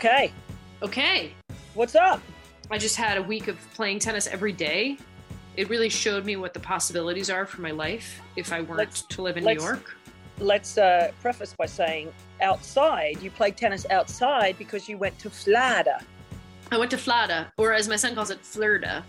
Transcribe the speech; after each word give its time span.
Okay. 0.00 0.32
Okay. 0.82 1.34
What's 1.74 1.94
up? 1.94 2.22
I 2.70 2.78
just 2.78 2.96
had 2.96 3.18
a 3.18 3.22
week 3.22 3.48
of 3.48 3.58
playing 3.74 3.98
tennis 3.98 4.26
every 4.26 4.50
day. 4.50 4.96
It 5.58 5.68
really 5.68 5.90
showed 5.90 6.24
me 6.24 6.36
what 6.36 6.54
the 6.54 6.60
possibilities 6.60 7.28
are 7.28 7.44
for 7.44 7.60
my 7.60 7.70
life 7.70 8.18
if 8.34 8.50
I 8.50 8.62
weren't 8.62 8.78
Let's- 8.78 9.02
to 9.02 9.20
live 9.20 9.36
in 9.36 9.44
New 9.44 9.60
York. 9.60 9.94
Let's 10.38 10.78
uh, 10.78 11.12
preface 11.20 11.52
by 11.52 11.66
saying 11.66 12.14
outside, 12.40 13.20
you 13.20 13.30
played 13.30 13.58
tennis 13.58 13.84
outside 13.90 14.56
because 14.56 14.88
you 14.88 14.96
went 14.96 15.18
to 15.18 15.28
Florida. 15.28 16.02
I 16.72 16.78
went 16.78 16.90
to 16.92 16.96
Florida, 16.96 17.52
or 17.58 17.74
as 17.74 17.86
my 17.86 17.96
son 17.96 18.14
calls 18.14 18.30
it, 18.30 18.40
Florida. 18.40 19.04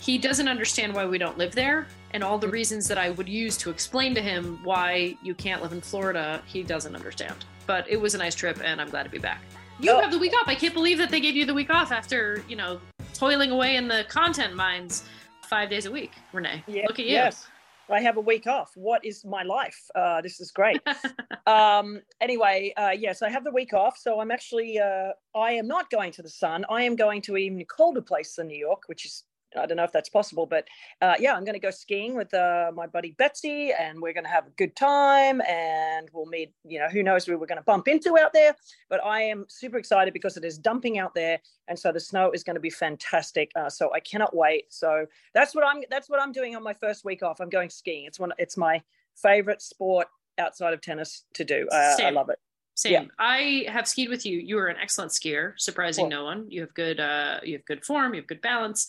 He 0.00 0.18
doesn't 0.18 0.48
understand 0.48 0.92
why 0.92 1.06
we 1.06 1.16
don't 1.16 1.38
live 1.38 1.54
there, 1.54 1.86
and 2.10 2.22
all 2.22 2.36
the 2.36 2.48
reasons 2.48 2.86
that 2.88 2.98
I 2.98 3.08
would 3.08 3.26
use 3.28 3.56
to 3.56 3.70
explain 3.70 4.14
to 4.16 4.20
him 4.20 4.60
why 4.64 5.16
you 5.22 5.34
can't 5.34 5.62
live 5.62 5.72
in 5.72 5.80
Florida, 5.80 6.42
he 6.44 6.62
doesn't 6.62 6.94
understand. 6.94 7.46
But 7.66 7.88
it 7.88 7.98
was 7.98 8.14
a 8.14 8.18
nice 8.18 8.34
trip, 8.34 8.60
and 8.62 8.82
I'm 8.82 8.90
glad 8.90 9.04
to 9.04 9.08
be 9.08 9.18
back. 9.18 9.40
You 9.80 9.92
Oh. 9.92 10.00
have 10.00 10.10
the 10.10 10.18
week 10.18 10.32
off. 10.34 10.46
I 10.48 10.54
can't 10.54 10.74
believe 10.74 10.98
that 10.98 11.10
they 11.10 11.20
gave 11.20 11.34
you 11.36 11.46
the 11.46 11.54
week 11.54 11.70
off 11.70 11.90
after, 11.92 12.44
you 12.48 12.56
know, 12.56 12.80
toiling 13.14 13.50
away 13.50 13.76
in 13.76 13.88
the 13.88 14.04
content 14.08 14.54
mines 14.54 15.04
five 15.48 15.70
days 15.70 15.86
a 15.86 15.90
week, 15.90 16.12
Rennae. 16.32 16.62
Yeah, 16.66 16.86
Look 16.86 16.98
at 16.98 17.06
you. 17.06 17.12
Yes. 17.12 17.46
I 17.88 18.00
have 18.02 18.16
a 18.18 18.20
week 18.20 18.46
off. 18.46 18.70
What 18.76 19.04
is 19.04 19.24
my 19.24 19.42
life? 19.42 19.76
Uh, 19.96 20.20
this 20.20 20.38
is 20.38 20.52
great. 20.52 20.80
um, 21.46 22.00
anyway, 22.20 22.72
uh, 22.76 22.90
yes, 22.96 23.20
I 23.22 23.30
have 23.30 23.42
the 23.42 23.50
week 23.50 23.72
off. 23.72 23.98
So 23.98 24.20
I'm 24.20 24.30
actually, 24.30 24.78
uh, 24.78 25.12
I 25.34 25.52
am 25.52 25.66
not 25.66 25.90
going 25.90 26.12
to 26.12 26.22
the 26.22 26.28
sun. 26.28 26.64
I 26.70 26.82
am 26.82 26.94
going 26.94 27.20
to 27.22 27.34
an 27.34 27.40
even 27.42 27.64
colder 27.64 28.00
place 28.02 28.36
than 28.36 28.46
New 28.46 28.56
York, 28.58 28.82
which 28.86 29.04
is, 29.06 29.24
I 29.56 29.66
don't 29.66 29.76
know 29.76 29.84
if 29.84 29.92
that's 29.92 30.08
possible, 30.08 30.46
but 30.46 30.68
uh, 31.02 31.14
yeah, 31.18 31.34
I'm 31.34 31.44
going 31.44 31.54
to 31.54 31.60
go 31.60 31.70
skiing 31.70 32.14
with 32.14 32.32
uh, 32.34 32.70
my 32.74 32.86
buddy 32.86 33.12
Betsy 33.12 33.72
and 33.72 34.00
we're 34.00 34.12
going 34.12 34.24
to 34.24 34.30
have 34.30 34.46
a 34.46 34.50
good 34.50 34.76
time 34.76 35.40
and 35.42 36.08
we'll 36.12 36.26
meet, 36.26 36.52
you 36.64 36.78
know, 36.78 36.88
who 36.88 37.02
knows 37.02 37.24
who 37.26 37.36
we're 37.38 37.46
going 37.46 37.58
to 37.58 37.64
bump 37.64 37.88
into 37.88 38.18
out 38.18 38.32
there. 38.32 38.54
But 38.88 39.04
I 39.04 39.22
am 39.22 39.46
super 39.48 39.78
excited 39.78 40.12
because 40.12 40.36
it 40.36 40.44
is 40.44 40.58
dumping 40.58 40.98
out 40.98 41.14
there. 41.14 41.40
And 41.68 41.78
so 41.78 41.92
the 41.92 42.00
snow 42.00 42.30
is 42.30 42.44
going 42.44 42.54
to 42.54 42.60
be 42.60 42.70
fantastic. 42.70 43.50
Uh, 43.56 43.68
so 43.68 43.92
I 43.92 44.00
cannot 44.00 44.34
wait. 44.34 44.72
So 44.72 45.06
that's 45.34 45.54
what 45.54 45.64
I'm, 45.66 45.82
that's 45.90 46.08
what 46.08 46.20
I'm 46.20 46.32
doing 46.32 46.54
on 46.54 46.62
my 46.62 46.74
first 46.74 47.04
week 47.04 47.22
off. 47.22 47.40
I'm 47.40 47.50
going 47.50 47.70
skiing. 47.70 48.04
It's 48.04 48.20
one, 48.20 48.32
it's 48.38 48.56
my 48.56 48.82
favorite 49.16 49.62
sport 49.62 50.08
outside 50.38 50.72
of 50.72 50.80
tennis 50.80 51.24
to 51.34 51.44
do. 51.44 51.68
Uh, 51.72 51.96
I 52.00 52.10
love 52.10 52.30
it. 52.30 52.38
Same. 52.74 52.92
Yeah. 52.92 53.04
I 53.18 53.66
have 53.68 53.86
skied 53.86 54.08
with 54.08 54.24
you. 54.24 54.38
You 54.38 54.58
are 54.58 54.68
an 54.68 54.76
excellent 54.80 55.12
skier, 55.12 55.52
surprising 55.58 56.04
Cool. 56.04 56.10
no 56.10 56.24
one. 56.24 56.46
You 56.48 56.62
have 56.62 56.72
good 56.72 56.98
uh 56.98 57.40
you 57.42 57.54
have 57.54 57.64
good 57.66 57.84
form, 57.84 58.14
you 58.14 58.20
have 58.22 58.26
good 58.26 58.40
balance. 58.40 58.88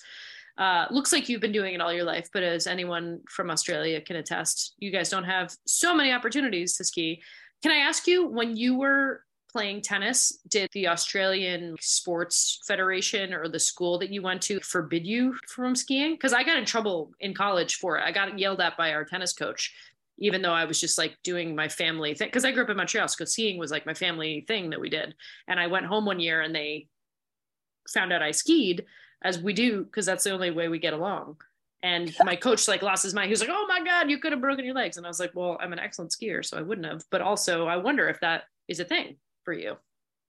Uh 0.58 0.86
looks 0.92 1.12
like 1.12 1.30
you've 1.30 1.42
been 1.42 1.52
doing 1.52 1.74
it 1.74 1.82
all 1.82 1.94
your 1.94 2.04
life, 2.04 2.30
but 2.34 2.44
as 2.44 2.68
anyone 2.68 3.22
from 3.30 3.50
Australia 3.50 4.02
can 4.02 4.18
attest, 4.18 4.76
you 4.78 4.92
guys 4.92 5.10
don't 5.10 5.24
have 5.24 5.56
so 5.66 5.96
many 5.96 6.12
opportunities 6.12 6.76
to 6.78 6.84
ski. 6.84 7.22
Can 7.64 7.72
I 7.72 7.78
ask 7.78 8.08
you 8.08 8.28
when 8.28 8.58
you 8.58 8.78
were 8.78 9.24
playing 9.52 9.82
tennis, 9.82 10.40
did 10.48 10.70
the 10.72 10.88
Australian 10.88 11.76
Sports 11.82 12.62
Federation 12.66 13.34
or 13.34 13.50
the 13.50 13.60
school 13.60 14.00
that 14.00 14.10
you 14.10 14.22
went 14.22 14.42
to 14.44 14.60
forbid 14.62 15.06
you 15.06 15.36
from 15.48 15.76
skiing? 15.76 16.14
Because 16.14 16.32
I 16.32 16.44
got 16.44 16.58
in 16.58 16.66
trouble 16.66 17.12
in 17.20 17.34
college 17.34 17.76
for 17.76 17.98
it. 17.98 18.04
I 18.04 18.12
got 18.12 18.40
yelled 18.40 18.62
at 18.62 18.78
by 18.78 18.94
our 18.94 19.04
tennis 19.04 19.34
coach 19.34 19.74
even 20.22 20.44
though 20.44 20.54
I 20.54 20.66
was 20.66 20.80
just 20.80 21.00
like 21.00 21.18
doing 21.24 21.56
my 21.56 21.68
family 21.68 22.14
thing. 22.14 22.30
Cause 22.30 22.46
I 22.46 22.52
grew 22.52 22.64
up 22.64 22.70
in 22.70 22.78
Montreal. 22.78 23.08
So 23.08 23.26
skiing 23.26 23.58
was 23.58 23.72
like 23.72 23.88
my 23.88 23.94
family 23.96 24.46
thing 24.48 24.70
that 24.70 24.80
we 24.80 24.88
did. 24.88 25.16
And 25.48 25.60
I 25.60 25.66
went 25.66 25.88
home 25.88 26.06
one 26.06 26.20
year 26.20 26.42
and 26.42 26.54
they 26.54 26.88
found 27.92 28.14
out 28.14 28.22
I 28.22 28.30
skied 28.30 28.86
as 29.22 29.40
we 29.40 29.54
do, 29.54 29.84
because 29.84 30.06
that's 30.06 30.24
the 30.24 30.32
only 30.32 30.52
way 30.52 30.68
we 30.68 30.80
get 30.80 30.94
along. 30.94 31.38
And 31.84 32.16
my 32.24 32.36
coach 32.36 32.68
like 32.68 32.82
lost 32.82 33.04
his 33.04 33.14
mind. 33.14 33.28
He 33.28 33.32
was 33.32 33.42
like, 33.42 33.50
"Oh 33.52 33.66
my 33.68 33.84
god, 33.84 34.10
you 34.10 34.20
could 34.20 34.32
have 34.32 34.42
broken 34.42 34.66
your 34.66 34.76
legs." 34.76 34.98
And 34.98 35.06
I 35.06 35.10
was 35.10 35.20
like, 35.20 35.32
"Well, 35.34 35.58
I'm 35.60 35.74
an 35.74 35.80
excellent 35.80 36.12
skier, 36.12 36.46
so 36.46 36.58
I 36.58 36.62
wouldn't 36.62 36.86
have." 36.86 37.04
But 37.10 37.22
also, 37.22 37.66
I 37.68 37.78
wonder 37.78 38.08
if 38.08 38.20
that 38.20 38.44
is 38.68 38.80
a 38.80 38.86
thing 38.86 39.18
for 39.44 39.54
you. 39.54 39.78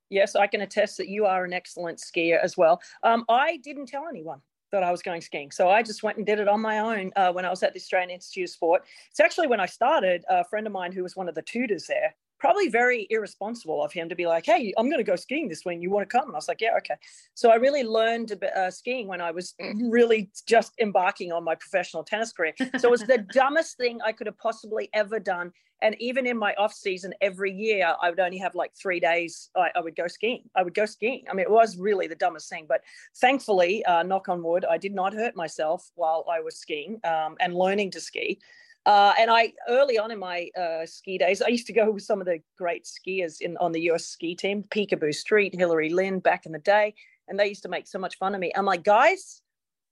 Yes, 0.08 0.34
I 0.34 0.46
can 0.46 0.62
attest 0.62 0.96
that 0.98 1.08
you 1.08 1.26
are 1.26 1.44
an 1.44 1.52
excellent 1.52 1.98
skier 1.98 2.42
as 2.42 2.56
well. 2.56 2.80
Um, 3.02 3.24
I 3.28 3.58
didn't 3.58 3.86
tell 3.86 4.06
anyone 4.08 4.40
that 4.70 4.82
I 4.82 4.90
was 4.90 5.02
going 5.02 5.20
skiing, 5.20 5.50
so 5.50 5.68
I 5.68 5.82
just 5.82 6.02
went 6.02 6.16
and 6.16 6.26
did 6.26 6.38
it 6.38 6.48
on 6.48 6.60
my 6.60 6.78
own 6.78 7.12
uh, 7.16 7.32
when 7.32 7.44
I 7.44 7.50
was 7.50 7.62
at 7.62 7.74
the 7.74 7.80
Australian 7.80 8.10
Institute 8.10 8.44
of 8.44 8.50
Sport. 8.50 8.84
It's 9.10 9.20
actually 9.20 9.46
when 9.46 9.60
I 9.60 9.66
started. 9.66 10.24
A 10.30 10.44
friend 10.44 10.66
of 10.66 10.72
mine 10.72 10.92
who 10.92 11.02
was 11.02 11.16
one 11.16 11.28
of 11.28 11.34
the 11.34 11.42
tutors 11.42 11.86
there, 11.86 12.14
probably 12.42 12.68
very 12.68 13.06
irresponsible 13.08 13.84
of 13.84 13.92
him 13.92 14.08
to 14.08 14.16
be 14.16 14.26
like, 14.26 14.44
"Hey, 14.44 14.74
I'm 14.76 14.90
going 14.90 14.98
to 14.98 15.10
go 15.12 15.14
skiing 15.14 15.48
this 15.48 15.64
week. 15.64 15.78
You 15.80 15.90
want 15.90 16.10
to 16.10 16.18
come?" 16.18 16.26
And 16.26 16.34
I 16.34 16.38
was 16.38 16.48
like, 16.48 16.60
"Yeah, 16.60 16.76
okay." 16.78 16.96
So 17.34 17.52
I 17.52 17.54
really 17.54 17.84
learned 17.84 18.32
uh, 18.32 18.70
skiing 18.70 19.06
when 19.06 19.20
I 19.20 19.30
was 19.30 19.54
really 19.96 20.28
just 20.44 20.72
embarking 20.80 21.30
on 21.30 21.44
my 21.44 21.54
professional 21.54 22.02
tennis 22.02 22.32
career. 22.32 22.52
So 22.78 22.88
it 22.88 22.90
was 22.90 23.02
the 23.02 23.18
dumbest 23.32 23.76
thing 23.76 24.00
I 24.04 24.10
could 24.10 24.26
have 24.26 24.38
possibly 24.38 24.90
ever 24.92 25.20
done 25.20 25.52
and 25.82 25.96
even 26.00 26.26
in 26.26 26.38
my 26.38 26.54
off 26.54 26.72
season 26.72 27.12
every 27.20 27.52
year 27.52 27.94
i 28.00 28.08
would 28.08 28.20
only 28.20 28.38
have 28.38 28.54
like 28.54 28.72
three 28.80 29.00
days 29.00 29.50
I, 29.56 29.70
I 29.74 29.80
would 29.80 29.96
go 29.96 30.06
skiing 30.06 30.44
i 30.54 30.62
would 30.62 30.74
go 30.74 30.86
skiing 30.86 31.24
i 31.28 31.34
mean 31.34 31.44
it 31.44 31.50
was 31.50 31.76
really 31.76 32.06
the 32.06 32.20
dumbest 32.24 32.48
thing 32.48 32.66
but 32.68 32.82
thankfully 33.16 33.84
uh, 33.84 34.04
knock 34.04 34.28
on 34.28 34.44
wood 34.44 34.64
i 34.64 34.78
did 34.78 34.94
not 34.94 35.12
hurt 35.12 35.34
myself 35.34 35.90
while 35.96 36.24
i 36.30 36.38
was 36.40 36.56
skiing 36.56 37.00
um, 37.02 37.34
and 37.40 37.52
learning 37.54 37.90
to 37.90 38.00
ski 38.00 38.38
uh, 38.84 39.12
and 39.18 39.30
I 39.30 39.52
early 39.68 39.98
on 39.98 40.10
in 40.10 40.18
my 40.18 40.48
uh, 40.58 40.86
ski 40.86 41.18
days, 41.18 41.40
I 41.40 41.48
used 41.48 41.66
to 41.68 41.72
go 41.72 41.90
with 41.90 42.02
some 42.02 42.20
of 42.20 42.26
the 42.26 42.40
great 42.58 42.84
skiers 42.84 43.40
in 43.40 43.56
on 43.58 43.72
the 43.72 43.82
US 43.92 44.06
ski 44.06 44.34
team, 44.34 44.64
Picabo 44.70 45.14
Street, 45.14 45.54
Hilary 45.54 45.90
Lindh, 45.90 46.22
back 46.22 46.46
in 46.46 46.52
the 46.52 46.58
day, 46.58 46.94
and 47.28 47.38
they 47.38 47.46
used 47.46 47.62
to 47.62 47.68
make 47.68 47.86
so 47.86 47.98
much 47.98 48.18
fun 48.18 48.34
of 48.34 48.40
me. 48.40 48.52
I'm 48.56 48.64
like, 48.64 48.82
guys, 48.82 49.40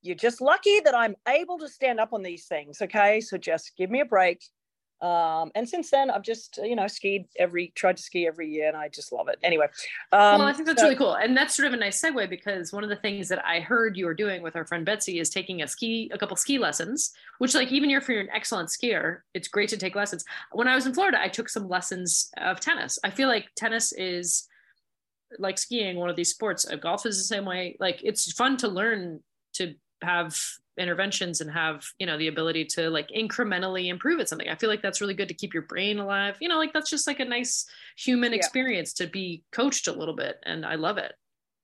you're 0.03 0.17
just 0.17 0.41
lucky 0.41 0.81
that 0.81 0.95
I'm 0.95 1.15
able 1.28 1.59
to 1.59 1.69
stand 1.69 2.01
up 2.01 2.12
on 2.12 2.23
these 2.23 2.47
things. 2.47 2.83
Okay, 2.83 3.21
so 3.21 3.37
just 3.37 3.73
give 3.77 3.91
me 3.91 4.01
a 4.01 4.05
break. 4.05 4.43
Um, 5.03 5.50
and 5.55 5.69
since 5.69 5.91
then, 5.91 6.11
I've 6.11 6.22
just 6.22 6.59
you 6.62 6.77
know 6.77 6.87
skied 6.87 7.27
every 7.38 7.72
tried 7.75 7.97
to 7.97 8.03
ski 8.03 8.27
every 8.27 8.50
year, 8.50 8.69
and 8.69 8.77
I 8.77 8.88
just 8.88 9.13
love 9.13 9.28
it. 9.28 9.39
Anyway, 9.42 9.66
um, 10.13 10.39
well, 10.39 10.42
I 10.42 10.53
think 10.53 10.66
that's 10.66 10.80
so- 10.80 10.86
really 10.86 10.97
cool, 10.97 11.15
and 11.15 11.36
that's 11.36 11.57
sort 11.57 11.69
of 11.69 11.75
a 11.75 11.77
nice 11.77 12.03
segue 12.03 12.28
because 12.28 12.72
one 12.72 12.84
of 12.84 12.91
the 12.91 12.97
things 12.97 13.28
that 13.28 13.45
I 13.45 13.60
heard 13.60 13.97
you 13.97 14.07
were 14.07 14.15
doing 14.15 14.42
with 14.42 14.57
our 14.57 14.66
friend 14.66 14.84
Betsy 14.84 15.19
is 15.19 15.30
taking 15.30 15.63
a 15.63 15.69
ski, 15.69 16.10
a 16.13 16.19
couple 16.19 16.36
ski 16.36 16.59
lessons. 16.59 17.13
Which, 17.39 17.54
like, 17.54 17.72
even 17.72 17.89
if 17.91 18.07
you're 18.07 18.21
an 18.21 18.28
excellent 18.34 18.69
skier, 18.69 19.21
it's 19.33 19.48
great 19.48 19.71
to 19.71 19.78
take 19.78 19.97
lessons. 19.97 20.25
When 20.53 20.69
I 20.69 20.75
was 20.75 20.84
in 20.84 20.92
Florida, 20.92 21.19
I 21.21 21.28
took 21.28 21.48
some 21.48 21.69
lessons 21.69 22.30
of 22.36 22.60
tennis. 22.60 22.98
I 23.03 23.09
feel 23.09 23.28
like 23.28 23.48
tennis 23.57 23.92
is 23.92 24.47
like 25.39 25.57
skiing, 25.57 25.97
one 25.97 26.10
of 26.10 26.16
these 26.16 26.30
sports. 26.30 26.71
Uh, 26.71 26.77
Golf 26.77 27.07
is 27.07 27.16
the 27.16 27.25
same 27.25 27.47
way. 27.47 27.77
Like, 27.80 28.01
it's 28.03 28.30
fun 28.33 28.59
to 28.59 28.69
learn 28.69 29.21
to 29.54 29.75
have 30.03 30.39
interventions 30.80 31.41
and 31.41 31.50
have 31.50 31.84
you 31.98 32.06
know 32.06 32.18
the 32.18 32.28
ability 32.28 32.65
to 32.65 32.91
like 32.91 33.09
incrementally 33.10 33.88
improve 33.88 34.21
at 34.21 34.28
something. 34.28 34.48
I 34.48 34.56
feel 34.56 34.71
like 34.71 34.82
that's 34.82 35.00
really 35.00 35.15
good 35.15 35.28
to 35.28 35.34
keep 35.34 35.54
your 35.54 35.65
brain 35.65 35.98
alive. 35.98 36.36
You 36.41 36.48
know 36.48 36.59
like 36.59 36.72
that's 36.72 36.91
just 36.91 37.06
like 37.06 37.21
a 37.21 37.24
nice 37.24 37.66
human 37.97 38.32
Yeah. 38.32 38.38
experience 38.38 38.92
to 38.94 39.06
be 39.06 39.44
coached 39.53 39.86
a 39.86 39.92
little 39.92 40.16
bit 40.16 40.36
and 40.44 40.65
i 40.65 40.74
love 40.74 40.98
it. 40.98 41.12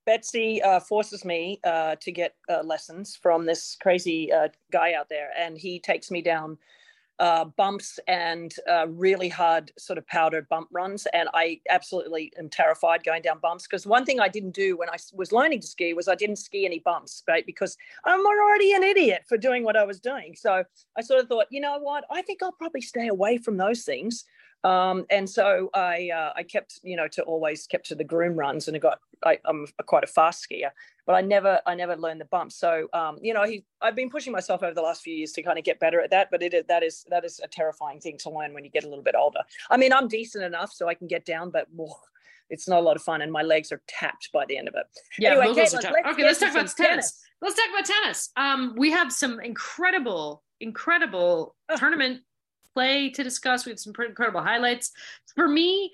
Betsy 0.05 0.63
uh, 0.63 0.79
forces 0.79 1.25
me 1.25 1.61
uh, 1.65 1.97
to 2.01 2.13
get 2.13 2.37
uh, 2.49 2.63
lessons 2.63 3.19
from 3.21 3.45
this 3.45 3.77
crazy 3.83 4.33
uh, 4.33 4.49
guy 4.71 4.95
out 4.95 5.09
there, 5.09 5.31
and 5.37 5.59
he 5.59 5.81
takes 5.81 6.13
me 6.13 6.23
down 6.23 6.59
uh, 7.19 7.45
bumps 7.45 7.99
and 8.09 8.55
uh, 8.71 8.87
really 8.89 9.29
hard 9.29 9.73
sort 9.79 9.99
of 9.99 10.07
powdered 10.07 10.49
bump 10.49 10.69
runs. 10.71 11.07
And 11.13 11.29
I 11.35 11.61
absolutely 11.71 12.33
am 12.39 12.49
terrified 12.49 13.05
going 13.05 13.23
down 13.23 13.39
bumps 13.39 13.67
because 13.67 13.87
one 13.87 14.05
thing 14.05 14.21
I 14.21 14.29
didn't 14.29 14.55
do 14.55 14.77
when 14.77 14.89
I 14.91 14.97
was 15.15 15.33
learning 15.33 15.61
to 15.61 15.67
ski 15.67 15.95
was 15.95 16.09
I 16.09 16.15
didn't 16.15 16.37
ski 16.37 16.67
any 16.67 16.81
bumps, 16.81 17.23
right? 17.27 17.47
Because 17.47 17.77
I'm 18.05 18.25
already 18.25 18.73
an 18.75 18.83
idiot 18.83 19.23
for 19.29 19.39
doing 19.39 19.65
what 19.65 19.77
I 19.77 19.85
was 19.85 20.01
doing. 20.01 20.35
So 20.37 20.65
I 20.97 21.03
sort 21.03 21.21
of 21.21 21.29
thought, 21.29 21.47
you 21.51 21.61
know 21.61 21.79
what? 21.79 22.05
I 22.11 22.23
think 22.23 22.43
I'll 22.43 22.53
probably 22.53 22.83
stay 22.83 23.09
away 23.09 23.39
from 23.39 23.57
those 23.57 23.85
things. 23.85 24.25
Um, 24.65 25.07
and 25.11 25.29
so 25.29 25.71
I 25.75 26.11
uh, 26.13 26.33
I 26.35 26.43
kept 26.43 26.81
you 26.83 26.97
know 26.97 27.09
to 27.09 27.23
always 27.23 27.67
kept 27.67 27.87
to 27.87 27.95
the 27.95 28.05
groom 28.05 28.35
runs 28.35 28.67
and 28.69 28.77
I 28.77 28.81
got 28.81 28.99
I, 29.25 29.39
am 29.47 29.67
quite 29.87 30.05
a 30.05 30.09
fast 30.09 30.47
skier, 30.49 30.71
but 31.07 31.15
I 31.15 31.21
never 31.21 31.61
I 31.67 31.75
never 31.75 31.97
learned 31.97 32.21
the 32.21 32.27
bumps. 32.27 32.57
So 32.57 32.89
um, 32.93 33.19
you 33.21 33.33
know 33.33 33.45
he 33.45 33.65
I've 33.81 33.95
been 33.95 34.11
pushing 34.11 34.33
myself 34.33 34.63
over 34.63 34.75
the 34.75 34.83
last 34.83 35.03
few 35.03 35.15
years 35.15 35.33
to 35.33 35.43
kind 35.43 35.59
of 35.59 35.65
get 35.65 35.79
better 35.79 36.01
at 36.01 36.11
that, 36.11 36.29
but 36.31 36.43
it 36.43 36.67
that 36.69 36.83
is 36.83 37.05
that 37.11 37.25
is 37.25 37.41
a 37.45 37.49
terrifying 37.49 38.01
thing 38.01 38.19
to 38.19 38.31
learn 38.31 38.55
when 38.55 38.65
you 38.65 38.71
get 38.71 38.85
a 38.85 38.89
little 38.89 39.05
bit 39.05 39.15
older. 39.17 39.41
I 39.71 39.77
mean 39.77 39.93
I'm 39.93 40.09
decent 40.09 40.45
enough 40.45 40.73
so 40.73 40.89
I 40.89 40.95
can 40.95 41.07
get 41.07 41.25
down, 41.25 41.51
but 41.51 41.69
it's 42.51 42.69
not 42.69 42.79
a 42.79 42.83
lot 42.83 42.97
of 42.97 43.03
fun, 43.03 43.23
and 43.23 43.33
my 43.33 43.43
legs 43.43 43.73
are 43.73 43.83
tapped 43.89 44.31
by 44.33 44.45
the 44.47 44.57
end 44.57 44.69
of 44.69 44.75
it. 44.75 44.87
Yeah, 45.19 45.31
anyway, 45.31 45.47
Caitlin, 45.47 45.57
let's 45.57 45.75
okay, 45.75 46.23
let's 46.25 46.39
talk 46.41 46.51
about 46.51 46.67
tennis. 46.67 46.75
tennis. 46.77 47.23
Let's 47.43 47.57
talk 47.57 47.69
about 47.71 47.85
tennis. 47.85 48.31
Um, 48.37 48.75
we 48.77 48.91
have 48.91 49.13
some 49.13 49.41
incredible, 49.41 50.43
incredible 50.61 51.55
tournament 51.77 52.21
play 52.77 53.09
to 53.09 53.25
discuss. 53.25 53.65
We 53.65 53.71
have 53.73 53.81
some 53.81 53.95
pretty 53.95 54.11
incredible 54.11 54.43
highlights. 54.43 54.93
For 55.35 55.49
me, 55.49 55.93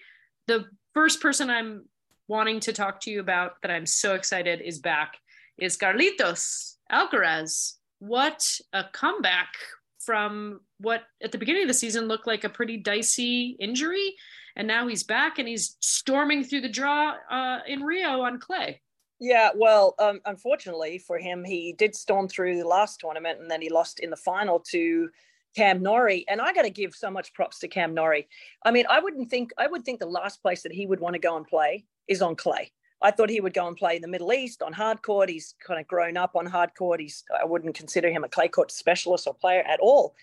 the 0.49 0.65
first 0.95 1.21
person 1.21 1.49
I'm 1.49 1.85
wanting 2.27 2.59
to 2.61 2.73
talk 2.73 3.01
to 3.03 3.11
you 3.11 3.21
about 3.21 3.53
that 3.63 3.71
I'm 3.71 3.87
so 3.87 4.17
excited 4.17 4.61
is 4.61 4.81
back 4.81 5.17
is 5.59 5.79
Carlitos 5.79 6.79
Alcaraz. 6.91 7.75
What 8.01 8.45
a 8.73 8.83
comeback 8.93 9.55
from 10.01 10.61
what 10.79 11.03
at 11.23 11.31
the 11.31 11.39
beginning 11.39 11.63
of 11.63 11.69
the 11.69 11.75
season 11.75 12.09
looked 12.09 12.27
like 12.27 12.43
a 12.43 12.49
pretty 12.49 12.79
dicey 12.79 13.57
injury. 13.61 14.17
And 14.57 14.67
now 14.67 14.89
he's 14.89 15.05
back 15.05 15.39
and 15.39 15.47
he's 15.47 15.77
storming 15.79 16.43
through 16.43 16.63
the 16.63 16.69
draw 16.69 17.15
uh, 17.31 17.61
in 17.69 17.85
Rio 17.85 18.23
on 18.23 18.41
clay. 18.41 18.83
Yeah, 19.21 19.51
well, 19.55 19.95
um, 20.01 20.21
unfortunately 20.25 20.99
for 20.99 21.17
him, 21.17 21.45
he 21.45 21.77
did 21.79 21.95
storm 21.95 22.27
through 22.27 22.59
the 22.59 22.67
last 22.67 22.99
tournament 22.99 23.39
and 23.41 23.49
then 23.49 23.63
he 23.63 23.71
lost 23.71 24.01
in 24.01 24.11
the 24.11 24.17
final 24.17 24.59
to 24.71 25.11
Cam 25.57 25.83
Norrie, 25.83 26.25
and 26.29 26.41
I 26.41 26.53
got 26.53 26.63
to 26.63 26.71
give 26.71 26.95
so 26.95 27.11
much 27.11 27.35
props 27.35 27.59
to 27.61 27.69
Cam 27.69 27.95
Norrie. 27.95 28.29
I 28.65 28.71
mean, 28.71 28.87
I 28.89 29.01
wouldn't 29.01 29.31
think 29.31 29.53
I 29.59 29.67
would 29.67 29.85
think 29.85 30.01
the 30.01 30.07
last 30.07 30.43
place 30.43 30.63
that 30.63 30.73
he 30.73 30.87
would 30.87 31.01
want 31.01 31.15
to 31.15 31.21
go 31.21 31.37
and 31.37 31.47
play 31.47 31.85
is 32.09 32.23
on 32.23 32.37
clay. 32.37 32.73
I 33.03 33.11
thought 33.11 33.31
he 33.31 33.41
would 33.41 33.55
go 33.55 33.67
and 33.67 33.77
play 33.77 33.97
in 33.97 34.03
the 34.03 34.09
Middle 34.09 34.33
East 34.33 34.63
on 34.63 34.73
hard 34.73 35.03
court. 35.03 35.29
He's 35.29 35.55
kind 35.67 35.81
of 35.81 35.87
grown 35.89 36.17
up 36.17 36.37
on 36.37 36.47
hard 36.47 36.71
court. 36.77 37.01
He's 37.01 37.25
I 37.39 37.45
wouldn't 37.45 37.75
consider 37.75 38.11
him 38.11 38.25
a 38.25 38.29
clay 38.29 38.49
court 38.49 38.71
specialist 38.71 39.27
or 39.27 39.35
player 39.35 39.63
at 39.63 39.81
all. 39.81 40.15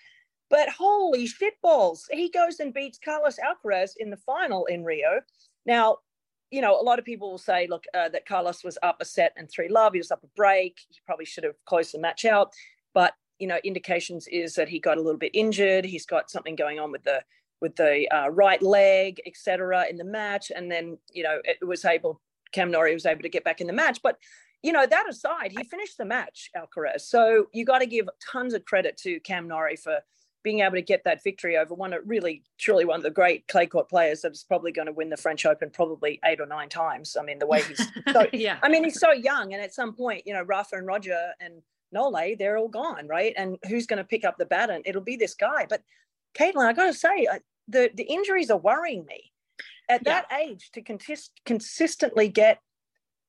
But 0.49 0.69
holy 0.69 1.27
shit 1.27 1.53
balls, 1.61 2.07
he 2.11 2.29
goes 2.29 2.59
and 2.59 2.73
beats 2.73 2.99
Carlos 3.03 3.37
Alcaraz 3.37 3.91
in 3.97 4.09
the 4.09 4.17
final 4.17 4.65
in 4.65 4.83
Rio. 4.83 5.21
Now, 5.65 5.97
you 6.49 6.61
know, 6.61 6.79
a 6.79 6.81
lot 6.81 6.97
of 6.97 7.05
people 7.05 7.29
will 7.29 7.37
say, 7.37 7.67
look, 7.67 7.83
uh, 7.93 8.09
that 8.09 8.25
Carlos 8.25 8.63
was 8.63 8.77
up 8.81 8.97
a 8.99 9.05
set 9.05 9.33
and 9.37 9.49
three 9.49 9.69
love. 9.69 9.93
He 9.93 9.99
was 9.99 10.09
up 10.09 10.23
a 10.23 10.29
break. 10.35 10.79
He 10.89 10.99
probably 11.05 11.25
should 11.25 11.43
have 11.43 11.53
closed 11.65 11.93
the 11.93 11.99
match 11.99 12.25
out. 12.25 12.53
But 12.95 13.13
you 13.39 13.47
know, 13.47 13.57
indications 13.63 14.27
is 14.27 14.56
that 14.56 14.69
he 14.69 14.80
got 14.80 14.97
a 14.97 15.01
little 15.01 15.19
bit 15.19 15.31
injured. 15.33 15.86
He's 15.86 16.06
got 16.06 16.30
something 16.30 16.56
going 16.56 16.80
on 16.80 16.91
with 16.91 17.03
the 17.03 17.21
with 17.62 17.75
the 17.75 18.07
uh, 18.09 18.30
right 18.30 18.62
leg, 18.62 19.19
etc. 19.25 19.86
in 19.89 19.97
the 19.97 20.03
match, 20.03 20.51
and 20.56 20.71
then 20.71 20.97
you 21.12 21.24
know 21.24 21.39
it 21.44 21.65
was 21.65 21.86
able. 21.86 22.21
Cam 22.51 22.71
Norrie 22.71 22.94
was 22.94 23.06
able 23.06 23.21
to 23.21 23.30
get 23.30 23.44
back 23.44 23.62
in 23.62 23.68
the 23.68 23.74
match, 23.74 24.01
but 24.01 24.18
you 24.63 24.71
know 24.71 24.86
that 24.86 25.07
aside, 25.09 25.51
he 25.51 25.63
finished 25.63 25.97
the 25.97 26.06
match, 26.06 26.50
Alcaraz. 26.56 27.01
So 27.01 27.45
you 27.53 27.65
got 27.65 27.80
to 27.80 27.86
give 27.86 28.09
tons 28.31 28.53
of 28.53 28.65
credit 28.65 28.97
to 28.97 29.19
Cam 29.21 29.47
Norrie 29.47 29.75
for 29.75 30.00
being 30.44 30.59
able 30.62 30.75
to 30.75 30.81
get 30.81 31.03
that 31.03 31.21
victory 31.24 31.57
over 31.57 31.74
one 31.74 31.94
of 31.94 32.01
really 32.06 32.44
truly 32.57 32.85
one 32.85 32.97
of 32.97 33.03
the 33.03 33.12
great 33.12 33.47
clay 33.47 33.68
court 33.68 33.89
players 33.89 34.21
that's 34.21 34.44
probably 34.44 34.71
going 34.71 34.85
to 34.85 34.94
win 34.94 35.09
the 35.09 35.18
French 35.18 35.45
Open 35.45 35.69
probably 35.69 36.19
eight 36.25 36.39
or 36.39 36.45
nine 36.45 36.69
times. 36.69 37.18
I 37.19 37.24
mean, 37.24 37.39
the 37.39 37.47
way 37.47 37.62
he's 37.62 37.85
so 38.13 38.25
yeah. 38.33 38.57
I 38.63 38.69
mean, 38.69 38.83
he's 38.83 39.00
so 39.00 39.12
young, 39.12 39.53
and 39.53 39.62
at 39.62 39.74
some 39.74 39.94
point, 39.94 40.24
you 40.25 40.33
know, 40.33 40.44
Rafa 40.44 40.77
and 40.77 40.88
Roger 40.88 41.31
and 41.39 41.62
Nole, 41.91 42.36
they're 42.38 42.57
all 42.57 42.68
gone, 42.68 43.07
right? 43.07 43.33
And 43.38 43.57
who's 43.68 43.88
going 43.88 43.97
to 43.97 44.03
pick 44.03 44.25
up 44.25 44.38
the 44.38 44.45
baton? 44.45 44.81
It'll 44.86 45.01
be 45.01 45.15
this 45.15 45.33
guy. 45.33 45.65
But 45.69 45.81
Caitlin, 46.38 46.65
I 46.65 46.74
got 46.74 46.86
to 46.86 46.94
say, 46.94 47.27
the 47.68 47.89
the 47.94 48.03
injuries 48.03 48.50
are 48.50 48.57
worrying 48.57 49.06
me. 49.06 49.31
At 49.89 50.01
yeah. 50.06 50.21
that 50.21 50.39
age, 50.39 50.69
to 50.74 50.81
consist, 50.81 51.31
consistently 51.45 52.30
get 52.30 52.59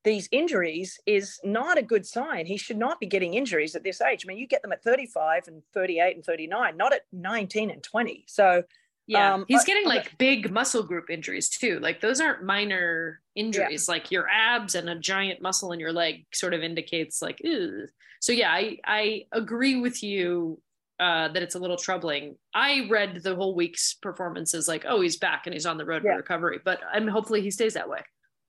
these 0.03 0.27
injuries 0.31 0.99
is 1.05 1.39
not 1.43 1.77
a 1.77 1.83
good 1.83 2.05
sign. 2.05 2.45
He 2.45 2.57
should 2.57 2.77
not 2.77 2.99
be 2.99 3.05
getting 3.05 3.33
injuries 3.35 3.75
at 3.75 3.83
this 3.83 4.01
age. 4.01 4.23
I 4.23 4.27
mean, 4.27 4.37
you 4.37 4.47
get 4.47 4.61
them 4.61 4.71
at 4.71 4.83
35 4.83 5.47
and 5.47 5.61
38 5.73 6.15
and 6.15 6.25
39, 6.25 6.77
not 6.77 6.93
at 6.93 7.01
19 7.11 7.69
and 7.69 7.83
20. 7.83 8.25
So 8.27 8.63
yeah, 9.11 9.33
um, 9.33 9.45
he's 9.47 9.65
getting 9.65 9.85
like 9.85 10.17
big 10.17 10.51
muscle 10.51 10.83
group 10.83 11.09
injuries 11.09 11.49
too. 11.49 11.79
Like 11.79 11.99
those 11.99 12.21
aren't 12.21 12.43
minor 12.43 13.19
injuries. 13.35 13.85
Yeah. 13.87 13.93
Like 13.93 14.09
your 14.09 14.27
abs 14.29 14.75
and 14.75 14.89
a 14.89 14.95
giant 14.95 15.41
muscle 15.41 15.73
in 15.73 15.79
your 15.79 15.91
leg 15.91 16.25
sort 16.33 16.53
of 16.53 16.63
indicates 16.63 17.21
like, 17.21 17.41
Ew. 17.43 17.87
so 18.21 18.31
yeah, 18.31 18.51
I 18.51 18.79
I 18.85 19.25
agree 19.33 19.81
with 19.81 20.01
you 20.01 20.61
uh, 20.99 21.27
that 21.27 21.43
it's 21.43 21.55
a 21.55 21.59
little 21.59 21.75
troubling. 21.75 22.37
I 22.53 22.87
read 22.89 23.21
the 23.21 23.35
whole 23.35 23.53
week's 23.53 23.95
performances 23.95 24.69
like, 24.69 24.85
oh, 24.87 25.01
he's 25.01 25.17
back 25.17 25.45
and 25.45 25.53
he's 25.53 25.65
on 25.65 25.77
the 25.77 25.85
road 25.85 26.03
yeah. 26.05 26.11
to 26.11 26.17
recovery, 26.17 26.59
but 26.63 26.79
I'm 26.93 27.07
hopefully 27.07 27.41
he 27.41 27.51
stays 27.51 27.73
that 27.73 27.89
way. 27.89 27.99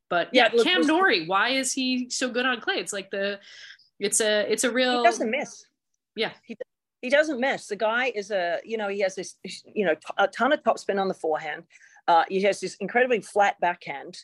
But 0.09 0.29
yeah, 0.33 0.51
yeah 0.53 0.63
Cam 0.63 0.87
Norrie, 0.87 1.27
why 1.27 1.51
is 1.51 1.73
he 1.73 2.09
so 2.09 2.29
good 2.31 2.47
on 2.47 2.61
clay? 2.61 2.77
It's 2.77 2.93
like 2.93 3.11
the, 3.11 3.41
it's 3.99 4.21
a 4.21 4.53
it's 4.53 4.65
a 4.65 4.71
real. 4.71 4.99
He 4.99 5.05
doesn't 5.05 5.31
miss. 5.31 5.65
Yeah, 6.15 6.33
he 6.45 6.55
he 7.03 7.11
doesn't 7.11 7.41
miss. 7.41 7.67
The 7.67 7.77
guy 7.77 8.13
is 8.15 8.31
a, 8.31 8.61
you 8.65 8.79
know, 8.79 8.89
he 8.89 9.01
has 9.01 9.15
this, 9.17 9.35
you 9.65 9.85
know, 9.85 9.97
a 10.17 10.29
ton 10.29 10.53
of 10.53 10.63
topspin 10.63 10.99
on 11.01 11.09
the 11.09 11.15
forehand. 11.15 11.65
Uh, 12.09 12.25
he 12.29 12.41
has 12.43 12.61
this 12.61 12.77
incredibly 12.77 13.21
flat 13.21 13.61
backhand, 13.61 14.19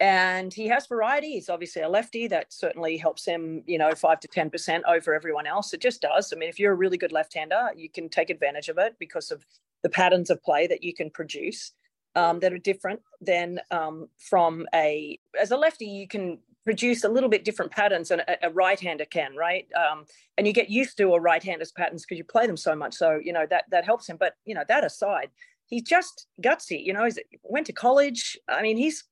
and 0.00 0.52
he 0.52 0.66
has 0.66 0.86
variety. 0.86 1.32
He's 1.34 1.48
obviously 1.48 1.82
a 1.82 1.88
lefty. 1.88 2.26
That 2.26 2.52
certainly 2.52 2.96
helps 2.96 3.24
him, 3.24 3.62
you 3.66 3.78
know, 3.78 3.94
five 3.94 4.18
to 4.20 4.28
ten 4.28 4.50
percent 4.50 4.82
over 4.88 5.14
everyone 5.14 5.46
else. 5.46 5.72
It 5.72 5.80
just 5.80 6.02
does. 6.02 6.32
I 6.32 6.36
mean, 6.36 6.48
if 6.48 6.58
you're 6.58 6.72
a 6.72 6.76
really 6.76 6.98
good 6.98 7.12
left-hander, 7.12 7.70
you 7.76 7.88
can 7.88 8.08
take 8.08 8.30
advantage 8.30 8.68
of 8.68 8.78
it 8.78 8.96
because 8.98 9.30
of 9.30 9.46
the 9.82 9.90
patterns 9.90 10.30
of 10.30 10.42
play 10.42 10.66
that 10.66 10.82
you 10.82 10.94
can 10.94 11.10
produce 11.10 11.72
um, 12.14 12.40
that 12.40 12.52
are 12.52 12.58
different 12.58 13.00
than 13.20 13.60
um, 13.70 14.08
from 14.18 14.66
a 14.74 15.18
as 15.40 15.50
a 15.50 15.56
lefty. 15.56 15.86
You 15.86 16.08
can 16.08 16.38
produce 16.64 17.04
a 17.04 17.08
little 17.08 17.28
bit 17.28 17.44
different 17.44 17.72
patterns 17.72 18.08
than 18.08 18.20
a, 18.20 18.36
a 18.42 18.50
right-hander 18.50 19.04
can, 19.06 19.34
right? 19.36 19.66
Um, 19.74 20.04
and 20.38 20.46
you 20.46 20.52
get 20.52 20.70
used 20.70 20.96
to 20.98 21.14
a 21.14 21.20
right-hander's 21.20 21.72
patterns 21.72 22.04
because 22.04 22.18
you 22.18 22.24
play 22.24 22.46
them 22.46 22.56
so 22.56 22.74
much. 22.74 22.94
So 22.94 23.20
you 23.22 23.32
know 23.32 23.46
that 23.50 23.64
that 23.70 23.84
helps 23.84 24.08
him. 24.08 24.16
But 24.18 24.34
you 24.44 24.54
know 24.54 24.64
that 24.68 24.84
aside, 24.84 25.30
he's 25.66 25.82
just 25.82 26.26
gutsy. 26.42 26.84
You 26.84 26.92
know, 26.92 27.04
he 27.04 27.12
went 27.42 27.66
to 27.66 27.72
college. 27.72 28.38
I 28.48 28.62
mean, 28.62 28.76
he's 28.76 29.04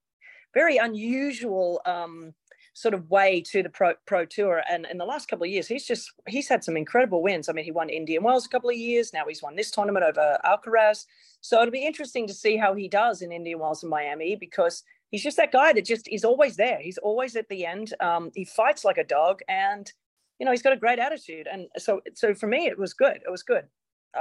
very 0.54 0.76
unusual 0.76 1.80
um, 1.86 2.34
sort 2.74 2.94
of 2.94 3.10
way 3.10 3.42
to 3.42 3.62
the 3.62 3.68
pro, 3.68 3.94
pro 4.06 4.24
tour. 4.24 4.62
And 4.70 4.86
in 4.90 4.98
the 4.98 5.04
last 5.04 5.28
couple 5.28 5.44
of 5.44 5.50
years, 5.50 5.68
he's 5.68 5.86
just 5.86 6.12
he's 6.28 6.48
had 6.48 6.64
some 6.64 6.76
incredible 6.76 7.22
wins. 7.22 7.48
I 7.48 7.52
mean, 7.52 7.64
he 7.64 7.70
won 7.72 7.88
Indian 7.88 8.22
Wells 8.22 8.46
a 8.46 8.48
couple 8.48 8.70
of 8.70 8.76
years. 8.76 9.12
Now 9.12 9.24
he's 9.28 9.42
won 9.42 9.56
this 9.56 9.70
tournament 9.70 10.04
over 10.04 10.38
Alcaraz. 10.44 11.06
So 11.40 11.60
it'll 11.60 11.72
be 11.72 11.86
interesting 11.86 12.26
to 12.26 12.34
see 12.34 12.56
how 12.56 12.74
he 12.74 12.88
does 12.88 13.22
in 13.22 13.32
Indian 13.32 13.58
Wells 13.58 13.82
and 13.82 13.90
Miami 13.90 14.36
because 14.36 14.82
he's 15.10 15.22
just 15.22 15.36
that 15.36 15.52
guy 15.52 15.72
that 15.72 15.84
just 15.84 16.08
is 16.08 16.24
always 16.24 16.56
there. 16.56 16.78
He's 16.80 16.98
always 16.98 17.36
at 17.36 17.48
the 17.48 17.66
end. 17.66 17.94
Um, 18.00 18.30
he 18.34 18.44
fights 18.44 18.84
like 18.84 18.98
a 18.98 19.04
dog, 19.04 19.40
and 19.48 19.90
you 20.38 20.46
know 20.46 20.52
he's 20.52 20.62
got 20.62 20.72
a 20.72 20.76
great 20.76 20.98
attitude. 20.98 21.46
And 21.50 21.66
so, 21.76 22.00
so 22.14 22.34
for 22.34 22.46
me, 22.46 22.66
it 22.66 22.78
was 22.78 22.94
good. 22.94 23.16
It 23.16 23.30
was 23.30 23.42
good. 23.42 23.64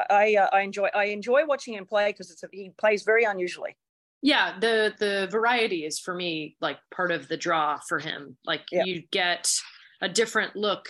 I 0.09 0.35
uh, 0.35 0.49
I 0.51 0.61
enjoy 0.61 0.89
I 0.93 1.05
enjoy 1.05 1.45
watching 1.45 1.73
him 1.73 1.85
play 1.85 2.11
because 2.11 2.31
it's 2.31 2.43
a, 2.43 2.47
he 2.51 2.71
plays 2.79 3.03
very 3.03 3.23
unusually. 3.23 3.75
Yeah, 4.21 4.59
the 4.59 4.93
the 4.99 5.27
variety 5.31 5.85
is 5.85 5.99
for 5.99 6.13
me 6.13 6.57
like 6.61 6.77
part 6.93 7.11
of 7.11 7.27
the 7.27 7.37
draw 7.37 7.79
for 7.87 7.99
him. 7.99 8.37
Like 8.45 8.63
yeah. 8.71 8.83
you 8.83 9.03
get 9.11 9.49
a 10.01 10.09
different 10.09 10.55
look, 10.55 10.89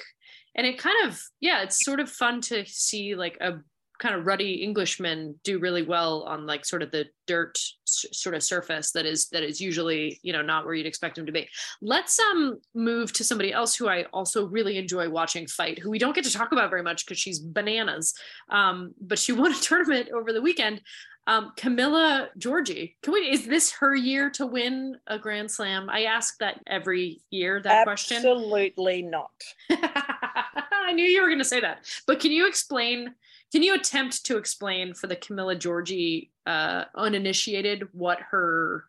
and 0.55 0.65
it 0.65 0.77
kind 0.77 1.07
of 1.07 1.21
yeah, 1.39 1.61
it's 1.61 1.83
sort 1.83 1.99
of 1.99 2.09
fun 2.09 2.41
to 2.41 2.65
see 2.65 3.15
like 3.15 3.37
a 3.39 3.59
kind 3.99 4.15
of 4.15 4.25
ruddy 4.25 4.63
Englishmen 4.63 5.35
do 5.43 5.59
really 5.59 5.83
well 5.83 6.23
on 6.23 6.45
like 6.45 6.65
sort 6.65 6.81
of 6.81 6.91
the 6.91 7.05
dirt 7.27 7.57
s- 7.87 8.05
sort 8.11 8.33
of 8.33 8.41
surface 8.41 8.91
that 8.93 9.05
is 9.05 9.27
that 9.29 9.43
is 9.43 9.61
usually 9.61 10.19
you 10.23 10.33
know 10.33 10.41
not 10.41 10.65
where 10.65 10.73
you'd 10.73 10.85
expect 10.85 11.15
them 11.15 11.25
to 11.25 11.31
be. 11.31 11.47
Let's 11.81 12.19
um 12.19 12.59
move 12.73 13.13
to 13.13 13.23
somebody 13.23 13.53
else 13.53 13.75
who 13.75 13.87
I 13.87 14.03
also 14.13 14.47
really 14.47 14.77
enjoy 14.77 15.09
watching 15.09 15.47
fight, 15.47 15.79
who 15.79 15.89
we 15.89 15.99
don't 15.99 16.15
get 16.15 16.23
to 16.23 16.33
talk 16.33 16.51
about 16.51 16.69
very 16.69 16.83
much 16.83 17.05
because 17.05 17.19
she's 17.19 17.39
bananas, 17.39 18.13
um, 18.49 18.93
but 18.99 19.19
she 19.19 19.31
won 19.33 19.51
a 19.51 19.59
tournament 19.59 20.09
over 20.13 20.33
the 20.33 20.41
weekend. 20.41 20.81
Um, 21.27 21.51
Camila 21.57 22.29
Giorgi, 22.39 22.95
can 23.03 23.13
we? 23.13 23.19
Is 23.19 23.45
this 23.45 23.71
her 23.73 23.93
year 23.93 24.31
to 24.31 24.47
win 24.47 24.95
a 25.05 25.19
Grand 25.19 25.51
Slam? 25.51 25.87
I 25.87 26.05
ask 26.05 26.35
that 26.39 26.59
every 26.65 27.21
year. 27.29 27.61
That 27.61 27.87
Absolutely 27.87 28.71
question. 28.71 28.97
Absolutely 28.97 29.01
not. 29.03 29.29
I 29.69 30.91
knew 30.93 31.05
you 31.05 31.21
were 31.21 31.27
going 31.27 31.37
to 31.37 31.45
say 31.45 31.59
that, 31.59 31.85
but 32.07 32.19
can 32.19 32.31
you 32.31 32.47
explain? 32.47 33.13
Can 33.51 33.63
you 33.63 33.73
attempt 33.75 34.25
to 34.25 34.37
explain 34.37 34.93
for 34.93 35.07
the 35.07 35.15
Camila 35.15 35.57
Giorgi 35.57 36.29
uh, 36.45 36.85
uninitiated 36.95 37.87
what 37.93 38.19
her? 38.31 38.85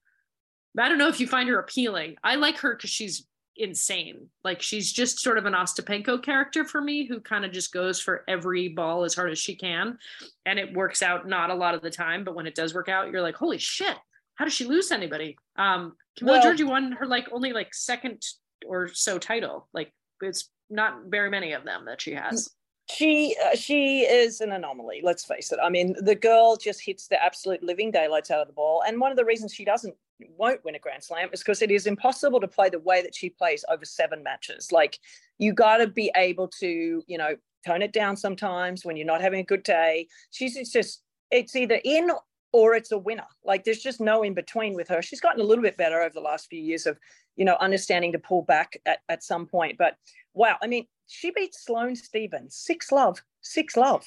I 0.79 0.89
don't 0.89 0.99
know 0.99 1.09
if 1.09 1.19
you 1.19 1.27
find 1.27 1.49
her 1.49 1.59
appealing. 1.59 2.17
I 2.23 2.37
like 2.37 2.59
her 2.59 2.75
because 2.77 2.91
she's 2.91 3.27
insane. 3.57 4.29
Like 4.45 4.63
she's 4.63 4.93
just 4.93 5.19
sort 5.21 5.39
of 5.39 5.47
an 5.47 5.55
Ostapenko 5.55 6.23
character 6.23 6.65
for 6.65 6.81
me 6.81 7.07
who 7.07 7.21
kind 7.21 7.45
of 7.45 7.53
just 7.53 7.73
goes 7.73 8.01
for 8.01 8.25
every 8.29 8.69
ball 8.69 9.05
as 9.05 9.15
hard 9.15 9.31
as 9.31 9.39
she 9.39 9.55
can. 9.55 9.99
And 10.47 10.59
it 10.59 10.73
works 10.75 11.03
out 11.03 11.29
not 11.29 11.51
a 11.51 11.55
lot 11.55 11.75
of 11.75 11.83
the 11.83 11.91
time, 11.91 12.25
but 12.25 12.35
when 12.35 12.47
it 12.47 12.55
does 12.55 12.75
work 12.75 12.89
out, 12.89 13.11
you're 13.11 13.23
like, 13.23 13.35
holy 13.35 13.59
shit, 13.59 13.97
how 14.37 14.45
does 14.45 14.55
she 14.55 14.65
lose 14.65 14.91
anybody? 14.91 15.37
Um 15.57 15.97
Camila 16.19 16.27
Well- 16.27 16.43
Giorgi 16.55 16.67
won 16.67 16.93
her 16.93 17.07
like 17.07 17.29
only 17.33 17.53
like 17.53 17.75
second 17.75 18.23
or 18.67 18.89
so 18.89 19.19
title. 19.19 19.69
Like 19.75 19.93
it's 20.23 20.49
not 20.69 21.07
very 21.07 21.31
many 21.31 21.53
of 21.53 21.65
them 21.65 21.87
that 21.87 22.01
she 22.01 22.13
has. 22.13 22.51
She 22.91 23.37
uh, 23.45 23.55
she 23.55 24.03
is 24.03 24.41
an 24.41 24.53
anomaly 24.53 25.01
let's 25.03 25.25
face 25.25 25.53
it. 25.53 25.59
I 25.63 25.69
mean 25.69 25.95
the 26.01 26.15
girl 26.15 26.57
just 26.57 26.81
hits 26.81 27.09
the 27.09 27.23
absolute 27.23 27.63
living 27.63 27.91
daylights 27.91 28.31
out 28.31 28.41
of 28.41 28.47
the 28.47 28.53
ball 28.53 28.83
and 28.87 29.01
one 29.01 29.11
of 29.11 29.17
the 29.17 29.25
reasons 29.25 29.55
she 29.55 29.65
doesn't 29.65 29.95
won't 30.37 30.65
win 30.65 30.75
a 30.75 30.79
grand 30.79 31.03
slam 31.03 31.31
is 31.33 31.41
because 31.41 31.63
it 31.63 31.71
is 31.71 31.87
impossible 31.87 32.41
to 32.41 32.49
play 32.49 32.69
the 32.69 32.79
way 32.79 33.03
that 33.03 33.15
she 33.15 33.31
plays 33.31 33.65
over 33.71 33.85
seven 33.85 34.23
matches. 34.23 34.71
Like 34.71 34.99
you 35.39 35.53
got 35.53 35.79
to 35.79 35.87
be 35.87 36.11
able 36.17 36.49
to 36.61 37.03
you 37.07 37.19
know 37.19 37.37
tone 37.67 37.83
it 37.83 37.93
down 37.93 38.17
sometimes 38.17 38.85
when 38.85 38.97
you're 38.97 39.07
not 39.07 39.21
having 39.21 39.41
a 39.41 39.45
good 39.45 39.63
day. 39.63 40.09
She's 40.31 40.57
it's 40.57 40.73
just 40.73 41.03
it's 41.31 41.57
either 41.57 41.81
in 41.85 42.11
or 42.53 42.75
it's 42.75 42.93
a 42.93 42.99
winner. 42.99 43.27
Like 43.45 43.65
there's 43.65 43.83
just 43.83 44.01
no 44.01 44.23
in 44.23 44.35
between 44.35 44.75
with 44.75 44.89
her. 44.89 45.03
She's 45.03 45.21
gotten 45.21 45.41
a 45.41 45.45
little 45.45 45.63
bit 45.63 45.77
better 45.77 46.01
over 46.01 46.13
the 46.13 46.21
last 46.21 46.49
few 46.49 46.61
years 46.61 46.87
of 46.87 46.99
you 47.37 47.47
know 47.47 47.57
understanding 47.59 48.13
to 48.13 48.19
pull 48.19 48.43
back 48.43 48.77
at, 48.85 48.99
at 49.09 49.23
some 49.23 49.47
point 49.47 49.79
but 49.79 49.97
wow 50.35 50.57
i 50.63 50.67
mean 50.67 50.87
she 51.11 51.31
beat 51.31 51.55
Sloane 51.55 51.97
Stevens, 51.97 52.57
six 52.57 52.93
love, 52.93 53.23
six 53.41 53.77
love. 53.77 54.07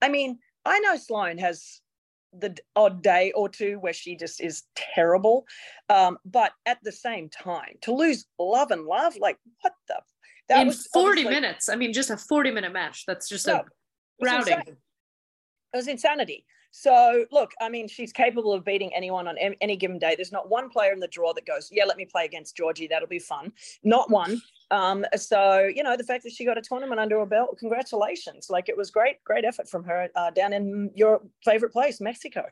I 0.00 0.08
mean, 0.08 0.38
I 0.64 0.78
know 0.80 0.96
Sloane 0.96 1.38
has 1.38 1.80
the 2.32 2.56
odd 2.76 3.02
day 3.02 3.32
or 3.32 3.48
two 3.48 3.78
where 3.80 3.92
she 3.92 4.16
just 4.16 4.40
is 4.40 4.64
terrible. 4.74 5.46
Um, 5.88 6.18
but 6.24 6.52
at 6.66 6.78
the 6.82 6.92
same 6.92 7.28
time, 7.28 7.76
to 7.82 7.94
lose 7.94 8.26
love 8.38 8.70
and 8.70 8.84
love, 8.84 9.16
like 9.16 9.38
what 9.60 9.72
the? 9.88 10.00
In 10.50 10.66
was 10.66 10.86
40 10.92 11.24
minutes. 11.24 11.70
I 11.70 11.76
mean, 11.76 11.94
just 11.94 12.10
a 12.10 12.16
40 12.16 12.50
minute 12.50 12.72
match. 12.72 13.04
That's 13.06 13.28
just 13.28 13.46
No, 13.46 13.54
a 13.54 13.64
routing. 14.20 14.58
It 14.66 15.76
was 15.76 15.88
insanity. 15.88 16.44
So 16.72 17.26
look, 17.30 17.52
I 17.60 17.68
mean, 17.68 17.86
she's 17.86 18.12
capable 18.12 18.52
of 18.52 18.64
beating 18.64 18.92
anyone 18.94 19.28
on 19.28 19.36
any 19.38 19.76
given 19.76 19.98
day. 19.98 20.14
There's 20.16 20.32
not 20.32 20.50
one 20.50 20.68
player 20.68 20.92
in 20.92 21.00
the 21.00 21.08
draw 21.08 21.32
that 21.34 21.46
goes, 21.46 21.68
"Yeah, 21.70 21.84
let 21.84 21.98
me 21.98 22.06
play 22.06 22.24
against 22.24 22.56
Giorgi. 22.56 22.88
That'll 22.88 23.08
be 23.08 23.18
fun." 23.18 23.52
Not 23.84 24.10
one. 24.10 24.40
Um, 24.72 25.04
so 25.16 25.70
you 25.76 25.82
know, 25.84 25.96
the 25.96 26.04
fact 26.04 26.24
that 26.24 26.32
she 26.32 26.44
got 26.44 26.58
a 26.58 26.62
tournament 26.62 26.98
under 26.98 27.18
her 27.20 27.26
belt, 27.26 27.58
congratulations! 27.60 28.48
Like 28.50 28.68
it 28.68 28.76
was 28.76 28.90
great, 28.90 29.22
great 29.22 29.44
effort 29.44 29.68
from 29.68 29.84
her 29.84 30.08
uh, 30.16 30.30
down 30.30 30.52
in 30.52 30.90
your 30.94 31.20
favorite 31.44 31.72
place, 31.72 32.00
Mexico. 32.00 32.46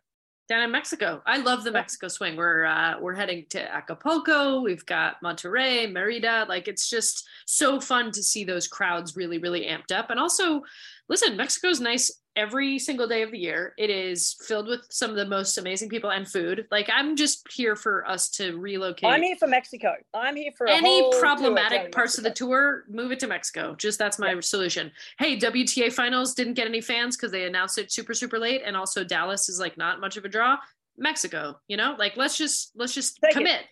down 0.48 0.62
in 0.64 0.70
Mexico. 0.72 1.22
I 1.26 1.38
love 1.38 1.62
the 1.64 1.70
Mexico 1.70 2.08
swing. 2.08 2.36
We're 2.36 2.64
uh, 2.66 3.00
we're 3.00 3.14
heading 3.14 3.46
to 3.50 3.72
Acapulco. 3.72 4.60
We've 4.60 4.84
got 4.84 5.14
Monterrey, 5.24 5.90
Merida. 5.90 6.44
Like 6.48 6.68
it's 6.68 6.90
just 6.90 7.26
so 7.46 7.80
fun 7.80 8.10
to 8.12 8.22
see 8.22 8.44
those 8.44 8.66
crowds 8.66 9.16
really, 9.16 9.38
really 9.38 9.62
amped 9.66 9.92
up. 9.92 10.10
And 10.10 10.18
also, 10.20 10.62
listen, 11.08 11.36
Mexico's 11.36 11.80
nice 11.80 12.19
every 12.36 12.78
single 12.78 13.06
day 13.06 13.22
of 13.22 13.30
the 13.30 13.38
year. 13.38 13.74
It 13.76 13.90
is 13.90 14.36
filled 14.46 14.66
with 14.66 14.86
some 14.90 15.10
of 15.10 15.16
the 15.16 15.26
most 15.26 15.58
amazing 15.58 15.88
people 15.88 16.10
and 16.10 16.26
food. 16.26 16.66
Like 16.70 16.88
I'm 16.92 17.16
just 17.16 17.46
here 17.52 17.76
for 17.76 18.08
us 18.08 18.30
to 18.30 18.56
relocate. 18.58 19.10
I'm 19.10 19.22
here 19.22 19.36
for 19.36 19.48
Mexico. 19.48 19.94
I'm 20.14 20.36
here 20.36 20.52
for 20.56 20.66
a 20.66 20.72
Any 20.72 21.10
problematic 21.18 21.92
parts 21.92 22.18
of 22.18 22.24
the 22.24 22.30
tour, 22.30 22.84
move 22.88 23.12
it 23.12 23.20
to 23.20 23.26
Mexico. 23.26 23.74
Just 23.74 23.98
that's 23.98 24.18
my 24.18 24.38
solution. 24.40 24.90
Hey, 25.18 25.38
WTA 25.38 25.92
finals 25.92 26.34
didn't 26.34 26.54
get 26.54 26.66
any 26.66 26.80
fans 26.80 27.16
because 27.16 27.32
they 27.32 27.44
announced 27.44 27.78
it 27.78 27.92
super, 27.92 28.14
super 28.14 28.38
late. 28.38 28.62
And 28.64 28.76
also 28.76 29.04
Dallas 29.04 29.48
is 29.48 29.58
like 29.58 29.76
not 29.76 30.00
much 30.00 30.16
of 30.16 30.24
a 30.24 30.28
draw. 30.28 30.56
Mexico, 30.96 31.58
you 31.66 31.76
know, 31.76 31.96
like 31.98 32.16
let's 32.16 32.36
just 32.36 32.72
let's 32.76 32.94
just 32.94 33.18
Take 33.22 33.32
it. 33.32 33.38
commit. 33.38 33.62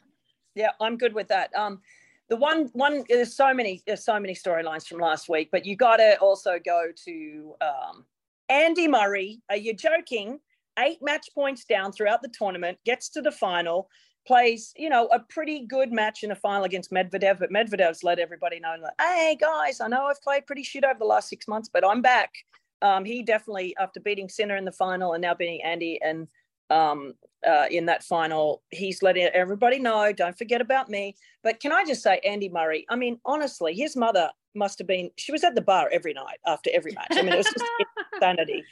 Yeah, 0.54 0.70
I'm 0.80 0.96
good 0.96 1.14
with 1.14 1.28
that. 1.28 1.54
Um, 1.54 1.80
the 2.28 2.36
one 2.36 2.70
one 2.72 3.04
there's 3.08 3.36
so 3.36 3.54
many 3.54 3.82
there's 3.86 4.04
so 4.04 4.18
many 4.18 4.34
storylines 4.34 4.86
from 4.86 4.98
last 4.98 5.28
week, 5.28 5.50
but 5.52 5.64
you 5.64 5.76
got 5.76 5.96
to 5.98 6.16
also 6.20 6.58
go 6.64 6.88
to 7.04 7.54
um, 7.60 8.04
Andy 8.48 8.88
Murray. 8.88 9.40
Are 9.50 9.56
you 9.56 9.74
joking? 9.74 10.40
Eight 10.78 10.98
match 11.02 11.28
points 11.34 11.64
down 11.64 11.92
throughout 11.92 12.22
the 12.22 12.28
tournament, 12.28 12.78
gets 12.84 13.08
to 13.10 13.20
the 13.20 13.32
final, 13.32 13.88
plays 14.26 14.72
you 14.76 14.88
know 14.88 15.06
a 15.06 15.18
pretty 15.18 15.66
good 15.66 15.90
match 15.90 16.22
in 16.22 16.30
a 16.30 16.36
final 16.36 16.64
against 16.64 16.92
Medvedev, 16.92 17.38
but 17.40 17.50
Medvedev's 17.50 18.04
let 18.04 18.18
everybody 18.18 18.60
know, 18.60 18.76
like, 18.80 18.92
hey 19.00 19.36
guys, 19.40 19.80
I 19.80 19.88
know 19.88 20.06
I've 20.06 20.22
played 20.22 20.46
pretty 20.46 20.62
shit 20.62 20.84
over 20.84 20.98
the 20.98 21.04
last 21.04 21.28
six 21.28 21.48
months, 21.48 21.68
but 21.72 21.84
I'm 21.84 22.00
back. 22.00 22.32
Um, 22.80 23.04
he 23.04 23.24
definitely, 23.24 23.74
after 23.80 23.98
beating 23.98 24.28
Sinner 24.28 24.56
in 24.56 24.64
the 24.64 24.72
final 24.72 25.14
and 25.14 25.22
now 25.22 25.34
beating 25.34 25.60
Andy 25.62 26.00
and 26.00 26.28
um, 26.70 27.14
uh, 27.46 27.66
in 27.70 27.86
that 27.86 28.02
final. 28.02 28.62
He's 28.70 29.02
letting 29.02 29.24
everybody 29.26 29.78
know, 29.78 30.12
don't 30.12 30.36
forget 30.36 30.60
about 30.60 30.88
me. 30.88 31.16
But 31.42 31.60
can 31.60 31.72
I 31.72 31.84
just 31.84 32.02
say, 32.02 32.20
Andy 32.24 32.48
Murray, 32.48 32.84
I 32.88 32.96
mean, 32.96 33.18
honestly, 33.24 33.74
his 33.74 33.96
mother 33.96 34.30
must 34.54 34.78
have 34.78 34.86
been, 34.86 35.10
she 35.16 35.32
was 35.32 35.44
at 35.44 35.54
the 35.54 35.60
bar 35.60 35.88
every 35.92 36.14
night 36.14 36.38
after 36.46 36.70
every 36.72 36.92
match. 36.92 37.08
I 37.10 37.22
mean, 37.22 37.32
it 37.32 37.36
was 37.36 37.46
just 37.46 37.64
insanity. 38.14 38.64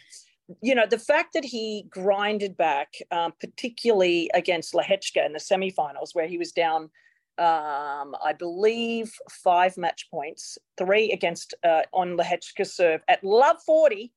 You 0.62 0.74
know, 0.74 0.86
the 0.88 0.98
fact 0.98 1.32
that 1.34 1.44
he 1.44 1.86
grinded 1.90 2.56
back, 2.56 2.94
um, 3.10 3.32
particularly 3.40 4.30
against 4.34 4.74
Lehecka 4.74 5.24
in 5.26 5.32
the 5.32 5.40
semifinals, 5.40 6.14
where 6.14 6.28
he 6.28 6.38
was 6.38 6.52
down, 6.52 6.90
um, 7.38 8.14
I 8.24 8.32
believe, 8.38 9.12
five 9.30 9.76
match 9.76 10.08
points, 10.10 10.56
three 10.78 11.10
against 11.12 11.54
uh, 11.64 11.82
on 11.92 12.16
Lehecka's 12.16 12.74
serve 12.74 13.02
at 13.08 13.22
love 13.24 13.56
40. 13.66 14.12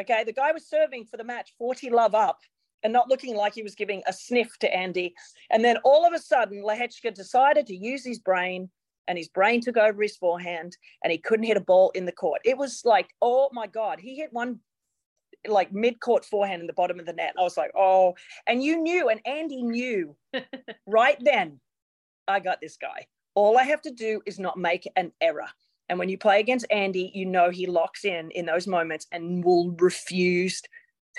Okay, 0.00 0.24
the 0.24 0.32
guy 0.32 0.52
was 0.52 0.66
serving 0.66 1.04
for 1.04 1.18
the 1.18 1.24
match 1.24 1.52
40 1.58 1.90
love 1.90 2.14
up 2.14 2.38
and 2.82 2.92
not 2.92 3.08
looking 3.08 3.36
like 3.36 3.54
he 3.54 3.62
was 3.62 3.74
giving 3.74 4.02
a 4.06 4.12
sniff 4.12 4.58
to 4.60 4.74
Andy. 4.74 5.14
And 5.50 5.64
then 5.64 5.76
all 5.84 6.06
of 6.06 6.12
a 6.12 6.18
sudden, 6.18 6.62
Lehecka 6.62 7.14
decided 7.14 7.66
to 7.66 7.76
use 7.76 8.04
his 8.04 8.18
brain, 8.18 8.70
and 9.08 9.18
his 9.18 9.28
brain 9.28 9.60
took 9.60 9.76
over 9.76 10.02
his 10.02 10.16
forehand, 10.16 10.76
and 11.02 11.10
he 11.10 11.18
couldn't 11.18 11.46
hit 11.46 11.56
a 11.56 11.60
ball 11.60 11.90
in 11.94 12.04
the 12.04 12.12
court. 12.12 12.40
It 12.44 12.56
was 12.56 12.82
like, 12.84 13.10
oh 13.20 13.50
my 13.52 13.66
God, 13.66 14.00
he 14.00 14.16
hit 14.16 14.32
one 14.32 14.60
like 15.48 15.72
mid 15.72 16.00
court 16.00 16.24
forehand 16.24 16.60
in 16.60 16.66
the 16.66 16.72
bottom 16.72 17.00
of 17.00 17.06
the 17.06 17.12
net. 17.12 17.34
I 17.38 17.42
was 17.42 17.56
like, 17.56 17.72
oh, 17.76 18.14
and 18.46 18.62
you 18.62 18.76
knew, 18.76 19.08
and 19.08 19.20
Andy 19.26 19.62
knew 19.62 20.16
right 20.86 21.18
then, 21.20 21.60
I 22.28 22.40
got 22.40 22.60
this 22.60 22.76
guy. 22.76 23.06
All 23.34 23.58
I 23.58 23.64
have 23.64 23.82
to 23.82 23.90
do 23.90 24.20
is 24.26 24.38
not 24.38 24.58
make 24.58 24.88
an 24.96 25.12
error. 25.20 25.48
And 25.88 25.98
when 25.98 26.08
you 26.08 26.16
play 26.16 26.40
against 26.40 26.66
Andy, 26.70 27.10
you 27.14 27.26
know 27.26 27.50
he 27.50 27.66
locks 27.66 28.04
in 28.04 28.30
in 28.30 28.46
those 28.46 28.66
moments 28.66 29.06
and 29.12 29.44
will 29.44 29.72
refuse 29.72 30.62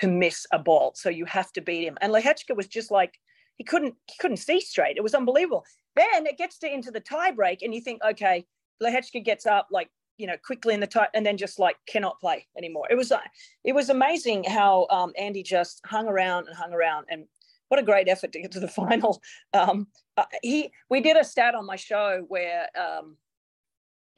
to 0.00 0.08
miss 0.08 0.46
a 0.52 0.58
ball. 0.58 0.92
So 0.94 1.10
you 1.10 1.24
have 1.26 1.52
to 1.52 1.60
beat 1.60 1.84
him. 1.84 1.98
And 2.00 2.12
Lehecka 2.12 2.56
was 2.56 2.66
just 2.66 2.90
like 2.90 3.20
he 3.56 3.64
couldn't 3.64 3.94
he 4.06 4.14
couldn't 4.18 4.38
see 4.38 4.60
straight. 4.60 4.96
It 4.96 5.02
was 5.02 5.14
unbelievable. 5.14 5.64
Then 5.96 6.26
it 6.26 6.38
gets 6.38 6.58
to 6.58 6.72
into 6.72 6.90
the 6.90 7.00
tie 7.00 7.30
break, 7.30 7.62
and 7.62 7.74
you 7.74 7.80
think, 7.80 8.02
okay, 8.04 8.46
Lehecka 8.82 9.24
gets 9.24 9.46
up 9.46 9.68
like 9.70 9.90
you 10.18 10.26
know 10.26 10.36
quickly 10.44 10.74
in 10.74 10.80
the 10.80 10.86
tie, 10.86 11.08
and 11.14 11.24
then 11.24 11.36
just 11.36 11.58
like 11.58 11.76
cannot 11.86 12.20
play 12.20 12.46
anymore. 12.56 12.86
It 12.90 12.96
was 12.96 13.12
uh, 13.12 13.20
it 13.64 13.74
was 13.74 13.90
amazing 13.90 14.44
how 14.44 14.86
um, 14.90 15.12
Andy 15.16 15.42
just 15.42 15.80
hung 15.86 16.08
around 16.08 16.48
and 16.48 16.56
hung 16.56 16.72
around, 16.72 17.06
and 17.10 17.26
what 17.68 17.80
a 17.80 17.84
great 17.84 18.08
effort 18.08 18.32
to 18.32 18.40
get 18.40 18.52
to 18.52 18.60
the 18.60 18.68
final. 18.80 19.22
Um, 19.52 19.88
uh, 20.16 20.24
he 20.42 20.70
we 20.90 21.00
did 21.00 21.16
a 21.16 21.24
stat 21.24 21.54
on 21.54 21.66
my 21.66 21.76
show 21.76 22.24
where 22.28 22.68
um, 22.76 23.16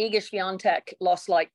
Iga 0.00 0.16
Swiatek 0.16 0.95
lost 1.00 1.28
like 1.28 1.50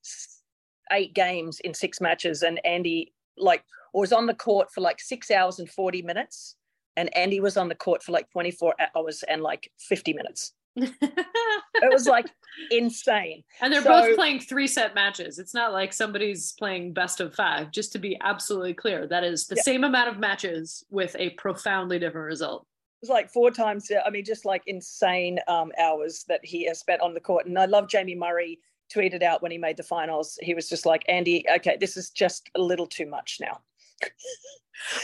eight 0.91 1.13
games 1.13 1.59
in 1.61 1.73
six 1.73 2.01
matches, 2.01 2.43
and 2.43 2.63
Andy 2.65 3.13
like 3.37 3.63
was 3.93 4.13
on 4.13 4.25
the 4.25 4.33
court 4.33 4.71
for 4.71 4.81
like 4.81 4.99
six 4.99 5.31
hours 5.31 5.59
and 5.59 5.69
40 5.69 6.01
minutes 6.01 6.55
and 7.01 7.15
andy 7.17 7.39
was 7.39 7.57
on 7.57 7.67
the 7.67 7.75
court 7.75 8.01
for 8.03 8.11
like 8.13 8.29
24 8.31 8.75
hours 8.95 9.23
and 9.27 9.41
like 9.41 9.71
50 9.79 10.13
minutes 10.13 10.53
it 10.77 11.91
was 11.91 12.07
like 12.07 12.27
insane 12.71 13.43
and 13.61 13.73
they're 13.73 13.81
So- 13.81 13.89
both 13.89 14.15
playing 14.15 14.39
three 14.39 14.67
set 14.67 14.95
matches. 14.95 15.37
It's 15.37 15.53
not 15.53 15.73
like 15.73 15.91
somebody's 15.91 16.53
playing 16.53 16.93
best 16.93 17.19
of 17.19 17.35
five, 17.35 17.71
just 17.71 17.91
to 17.91 17.99
be 17.99 18.17
absolutely 18.21 18.73
clear. 18.73 19.05
That 19.05 19.25
is 19.25 19.47
the 19.47 19.55
Yeah. 19.57 19.63
same 19.63 19.83
amount 19.83 20.07
of 20.07 20.17
matches 20.17 20.85
with 20.89 21.13
a 21.19 21.31
profoundly 21.31 21.99
different 21.99 22.25
result. 22.25 22.61
it 22.61 23.03
was 23.05 23.09
like 23.09 23.29
four 23.29 23.51
times 23.51 23.91
uh, 23.91 23.99
i 24.05 24.09
mean 24.09 24.23
just 24.23 24.45
like 24.45 24.63
insane 24.67 25.39
um, 25.49 25.71
hours 25.77 26.23
that 26.29 26.39
he 26.51 26.59
has 26.69 26.79
spent 26.79 27.01
on 27.01 27.13
the 27.13 27.19
court 27.29 27.45
and 27.47 27.57
i 27.59 27.65
love 27.65 27.85
jamie 27.89 28.15
murray 28.15 28.57
tweeted 28.95 29.23
out 29.23 29.41
when 29.41 29.51
he 29.51 29.57
made 29.57 29.75
the 29.75 29.83
finals 29.95 30.37
he 30.41 30.53
was 30.53 30.69
just 30.69 30.85
like 30.85 31.03
andy 31.09 31.37
okay 31.57 31.75
this 31.83 31.97
is 31.97 32.11
just 32.11 32.49
a 32.55 32.61
little 32.71 32.87
too 32.97 33.07
much 33.17 33.39
now 33.41 33.55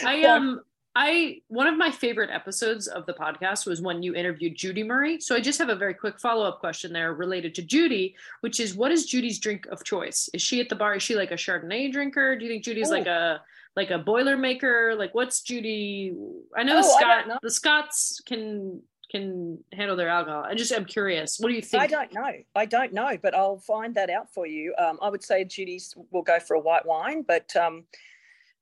I 0.04 0.22
um 0.34 0.60
I 1.00 1.42
one 1.46 1.68
of 1.68 1.76
my 1.78 1.92
favorite 1.92 2.28
episodes 2.32 2.88
of 2.88 3.06
the 3.06 3.12
podcast 3.14 3.66
was 3.66 3.80
when 3.80 4.02
you 4.02 4.16
interviewed 4.16 4.56
Judy 4.56 4.82
Murray. 4.82 5.20
So 5.20 5.36
I 5.36 5.40
just 5.40 5.60
have 5.60 5.68
a 5.68 5.76
very 5.76 5.94
quick 5.94 6.18
follow-up 6.18 6.58
question 6.58 6.92
there 6.92 7.14
related 7.14 7.54
to 7.54 7.62
Judy, 7.62 8.16
which 8.40 8.58
is 8.58 8.74
what 8.74 8.90
is 8.90 9.06
Judy's 9.06 9.38
drink 9.38 9.66
of 9.70 9.84
choice? 9.84 10.28
Is 10.34 10.42
she 10.42 10.60
at 10.60 10.68
the 10.68 10.74
bar? 10.74 10.96
Is 10.96 11.04
she 11.04 11.14
like 11.14 11.30
a 11.30 11.36
Chardonnay 11.36 11.92
drinker? 11.92 12.36
Do 12.36 12.44
you 12.44 12.50
think 12.50 12.64
Judy's 12.64 12.90
like 12.90 13.06
a 13.06 13.40
like 13.76 13.92
a 13.92 14.00
boilermaker? 14.00 14.98
Like 14.98 15.14
what's 15.14 15.40
Judy? 15.42 16.14
I 16.56 16.64
know 16.64 16.82
the 16.82 16.88
Oh, 16.88 16.98
Scot 16.98 17.28
know. 17.28 17.38
the 17.44 17.50
Scots 17.50 18.20
can 18.26 18.82
can 19.12 19.58
handle 19.72 19.96
their 19.96 20.08
alcohol. 20.08 20.42
I 20.44 20.56
just 20.56 20.72
am 20.72 20.84
curious. 20.84 21.38
What 21.38 21.48
do 21.48 21.54
you 21.54 21.62
think? 21.62 21.80
I 21.80 21.86
don't 21.86 22.12
know. 22.12 22.32
I 22.56 22.66
don't 22.66 22.92
know, 22.92 23.16
but 23.22 23.36
I'll 23.36 23.60
find 23.60 23.94
that 23.94 24.10
out 24.10 24.34
for 24.34 24.48
you. 24.48 24.74
Um, 24.76 24.98
I 25.00 25.10
would 25.10 25.22
say 25.22 25.44
Judy's 25.44 25.94
will 26.10 26.22
go 26.22 26.40
for 26.40 26.56
a 26.56 26.60
white 26.60 26.84
wine, 26.84 27.22
but 27.22 27.54
um, 27.54 27.84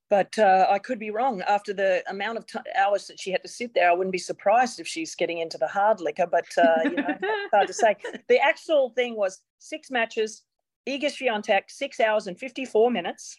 but 0.09 0.39
uh, 0.39 0.67
I 0.71 0.79
could 0.79 0.99
be 0.99 1.11
wrong. 1.11 1.43
After 1.43 1.73
the 1.73 2.03
amount 2.09 2.39
of 2.39 2.47
t- 2.47 2.59
hours 2.77 3.07
that 3.09 3.19
she 3.19 3.33
had 3.33 3.43
to 3.43 3.49
sit 3.49 3.75
there, 3.75 3.91
I 3.91 3.95
wouldn't 3.95 4.13
be 4.13 4.19
surprised 4.19 4.79
if 4.79 4.87
she's 4.87 5.15
getting 5.15 5.39
into 5.39 5.59
the 5.59 5.67
hard 5.67 6.01
liquor. 6.01 6.27
But 6.27 6.47
uh, 6.57 6.83
you 6.85 6.97
know, 6.97 7.17
hard 7.53 7.67
to 7.67 7.73
say. 7.73 7.97
The 8.29 8.39
actual 8.39 8.91
thing 8.91 9.17
was 9.17 9.41
six 9.59 9.91
matches. 9.91 10.43
Iga 10.89 11.07
Swiatek, 11.07 11.63
six 11.69 11.99
hours 11.99 12.29
and 12.29 12.39
fifty-four 12.39 12.91
minutes. 12.91 13.39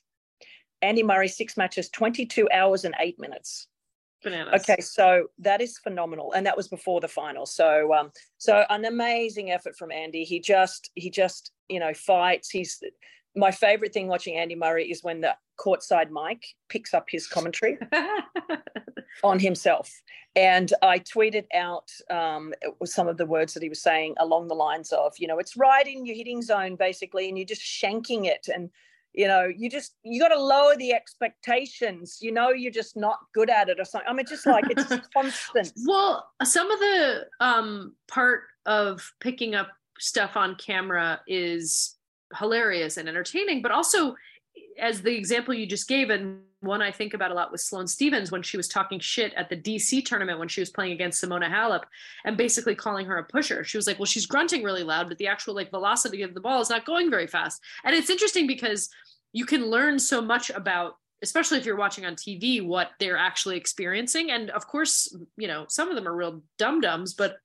Andy 0.81 1.03
Murray, 1.03 1.29
six 1.29 1.55
matches, 1.55 1.89
twenty-two 1.89 2.49
hours 2.51 2.83
and 2.83 2.95
eight 2.99 3.19
minutes. 3.19 3.67
Bananas. 4.23 4.61
Okay, 4.61 4.81
so 4.81 5.27
that 5.39 5.61
is 5.61 5.77
phenomenal, 5.77 6.33
and 6.33 6.45
that 6.45 6.57
was 6.57 6.67
before 6.67 6.99
the 6.99 7.07
final. 7.07 7.45
So, 7.45 7.93
um, 7.93 8.11
so 8.37 8.65
an 8.69 8.85
amazing 8.85 9.51
effort 9.51 9.77
from 9.77 9.91
Andy. 9.91 10.23
He 10.23 10.39
just, 10.39 10.89
he 10.95 11.09
just, 11.09 11.51
you 11.69 11.79
know, 11.79 11.93
fights. 11.93 12.49
He's 12.49 12.81
my 13.37 13.51
favorite 13.51 13.93
thing 13.93 14.07
watching 14.07 14.35
Andy 14.35 14.55
Murray 14.55 14.89
is 14.89 15.03
when 15.03 15.21
the 15.21 15.35
courtside 15.59 16.09
mic 16.09 16.43
picks 16.69 16.93
up 16.93 17.05
his 17.07 17.27
commentary 17.27 17.77
on 19.23 19.39
himself. 19.39 19.91
And 20.35 20.73
I 20.81 20.99
tweeted 20.99 21.45
out 21.53 21.91
um, 22.09 22.53
some 22.85 23.07
of 23.07 23.17
the 23.17 23.25
words 23.25 23.53
that 23.53 23.63
he 23.63 23.69
was 23.69 23.81
saying 23.81 24.15
along 24.19 24.47
the 24.47 24.55
lines 24.55 24.91
of, 24.91 25.13
you 25.17 25.27
know, 25.27 25.39
it's 25.39 25.57
right 25.57 25.87
in 25.87 26.05
your 26.05 26.15
hitting 26.15 26.41
zone, 26.41 26.75
basically, 26.75 27.27
and 27.27 27.37
you're 27.37 27.45
just 27.45 27.61
shanking 27.61 28.25
it. 28.25 28.47
And, 28.53 28.69
you 29.13 29.27
know, 29.27 29.45
you 29.45 29.69
just, 29.69 29.95
you 30.03 30.19
got 30.21 30.29
to 30.29 30.39
lower 30.39 30.75
the 30.75 30.93
expectations. 30.93 32.19
You 32.21 32.31
know, 32.31 32.49
you're 32.49 32.71
just 32.71 32.95
not 32.95 33.17
good 33.33 33.49
at 33.49 33.69
it 33.69 33.79
or 33.79 33.85
something. 33.85 34.07
I 34.07 34.13
mean, 34.13 34.27
just 34.27 34.45
like 34.45 34.65
it's 34.69 35.07
constant. 35.13 35.73
Well, 35.85 36.27
some 36.43 36.69
of 36.69 36.79
the 36.79 37.25
um, 37.39 37.95
part 38.07 38.41
of 38.65 39.11
picking 39.19 39.55
up 39.55 39.69
stuff 39.99 40.37
on 40.37 40.55
camera 40.55 41.19
is 41.27 41.96
hilarious 42.35 42.97
and 42.97 43.07
entertaining, 43.07 43.61
but 43.61 43.71
also 43.71 44.15
as 44.79 45.01
the 45.01 45.15
example 45.15 45.53
you 45.53 45.65
just 45.65 45.87
gave, 45.87 46.09
and 46.09 46.39
one 46.61 46.81
I 46.81 46.91
think 46.91 47.13
about 47.13 47.31
a 47.31 47.33
lot 47.33 47.51
was 47.51 47.63
Sloane 47.63 47.87
Stevens 47.87 48.31
when 48.31 48.41
she 48.41 48.57
was 48.57 48.67
talking 48.67 48.99
shit 48.99 49.33
at 49.35 49.49
the 49.49 49.57
DC 49.57 50.05
tournament 50.05 50.39
when 50.39 50.47
she 50.47 50.61
was 50.61 50.69
playing 50.69 50.93
against 50.93 51.23
Simona 51.23 51.49
Halep 51.49 51.83
and 52.25 52.37
basically 52.37 52.75
calling 52.75 53.05
her 53.05 53.17
a 53.17 53.23
pusher. 53.23 53.63
She 53.63 53.77
was 53.77 53.87
like, 53.87 53.99
well, 53.99 54.05
she's 54.05 54.25
grunting 54.25 54.63
really 54.63 54.83
loud, 54.83 55.07
but 55.07 55.17
the 55.17 55.27
actual 55.27 55.55
like 55.55 55.69
velocity 55.69 56.23
of 56.23 56.33
the 56.33 56.41
ball 56.41 56.61
is 56.61 56.69
not 56.69 56.85
going 56.85 57.09
very 57.09 57.27
fast. 57.27 57.61
And 57.83 57.95
it's 57.95 58.09
interesting 58.09 58.47
because 58.47 58.89
you 59.33 59.45
can 59.45 59.67
learn 59.67 59.99
so 59.99 60.21
much 60.21 60.49
about 60.49 60.95
especially 61.23 61.57
if 61.57 61.65
you're 61.65 61.75
watching 61.75 62.05
on 62.05 62.15
TV, 62.15 62.63
what 62.63 62.91
they're 62.99 63.17
actually 63.17 63.57
experiencing. 63.57 64.29
And 64.29 64.51
of 64.51 64.67
course, 64.67 65.15
you 65.35 65.47
know, 65.47 65.65
some 65.67 65.89
of 65.89 65.95
them 65.95 66.07
are 66.07 66.15
real 66.15 66.43
dum 66.59 66.81
dums, 66.81 67.13
but 67.15 67.37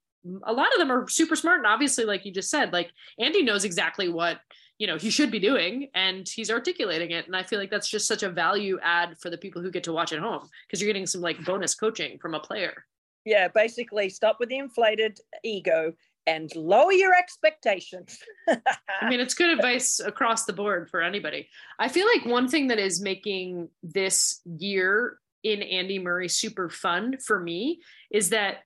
a 0.43 0.53
lot 0.53 0.71
of 0.73 0.79
them 0.79 0.91
are 0.91 1.07
super 1.09 1.35
smart. 1.35 1.57
And 1.57 1.67
obviously, 1.67 2.05
like 2.05 2.25
you 2.25 2.31
just 2.31 2.49
said, 2.49 2.71
like 2.71 2.91
Andy 3.19 3.41
knows 3.41 3.65
exactly 3.65 4.09
what 4.09 4.39
you 4.83 4.87
know 4.87 4.97
he 4.97 5.09
should 5.09 5.31
be 5.31 5.39
doing 5.39 5.87
and 5.95 6.27
he's 6.27 6.51
articulating 6.51 7.11
it 7.11 7.25
and 7.25 7.37
i 7.37 7.41
feel 7.41 7.57
like 7.57 7.71
that's 7.71 7.87
just 7.87 8.05
such 8.05 8.21
a 8.21 8.29
value 8.29 8.77
add 8.83 9.17
for 9.17 9.29
the 9.29 9.37
people 9.37 9.61
who 9.61 9.71
get 9.71 9.81
to 9.81 9.93
watch 9.93 10.11
at 10.11 10.19
home 10.19 10.45
because 10.67 10.81
you're 10.81 10.89
getting 10.89 11.05
some 11.05 11.21
like 11.21 11.41
bonus 11.45 11.73
coaching 11.73 12.19
from 12.19 12.33
a 12.33 12.39
player. 12.41 12.83
Yeah 13.23 13.47
basically 13.47 14.09
stop 14.09 14.41
with 14.41 14.49
the 14.49 14.57
inflated 14.57 15.21
ego 15.41 15.93
and 16.27 16.53
lower 16.53 16.91
your 16.91 17.13
expectations. 17.13 18.19
I 18.49 19.09
mean 19.09 19.21
it's 19.21 19.33
good 19.33 19.51
advice 19.57 20.01
across 20.01 20.43
the 20.43 20.51
board 20.51 20.89
for 20.89 21.01
anybody. 21.01 21.47
I 21.79 21.87
feel 21.87 22.05
like 22.13 22.25
one 22.25 22.49
thing 22.49 22.67
that 22.67 22.79
is 22.79 23.01
making 23.01 23.69
this 23.83 24.41
year 24.45 25.17
in 25.43 25.61
andy 25.61 25.97
murray 25.97 26.27
super 26.27 26.69
fun 26.69 27.17
for 27.25 27.39
me 27.39 27.79
is 28.11 28.31
that 28.31 28.63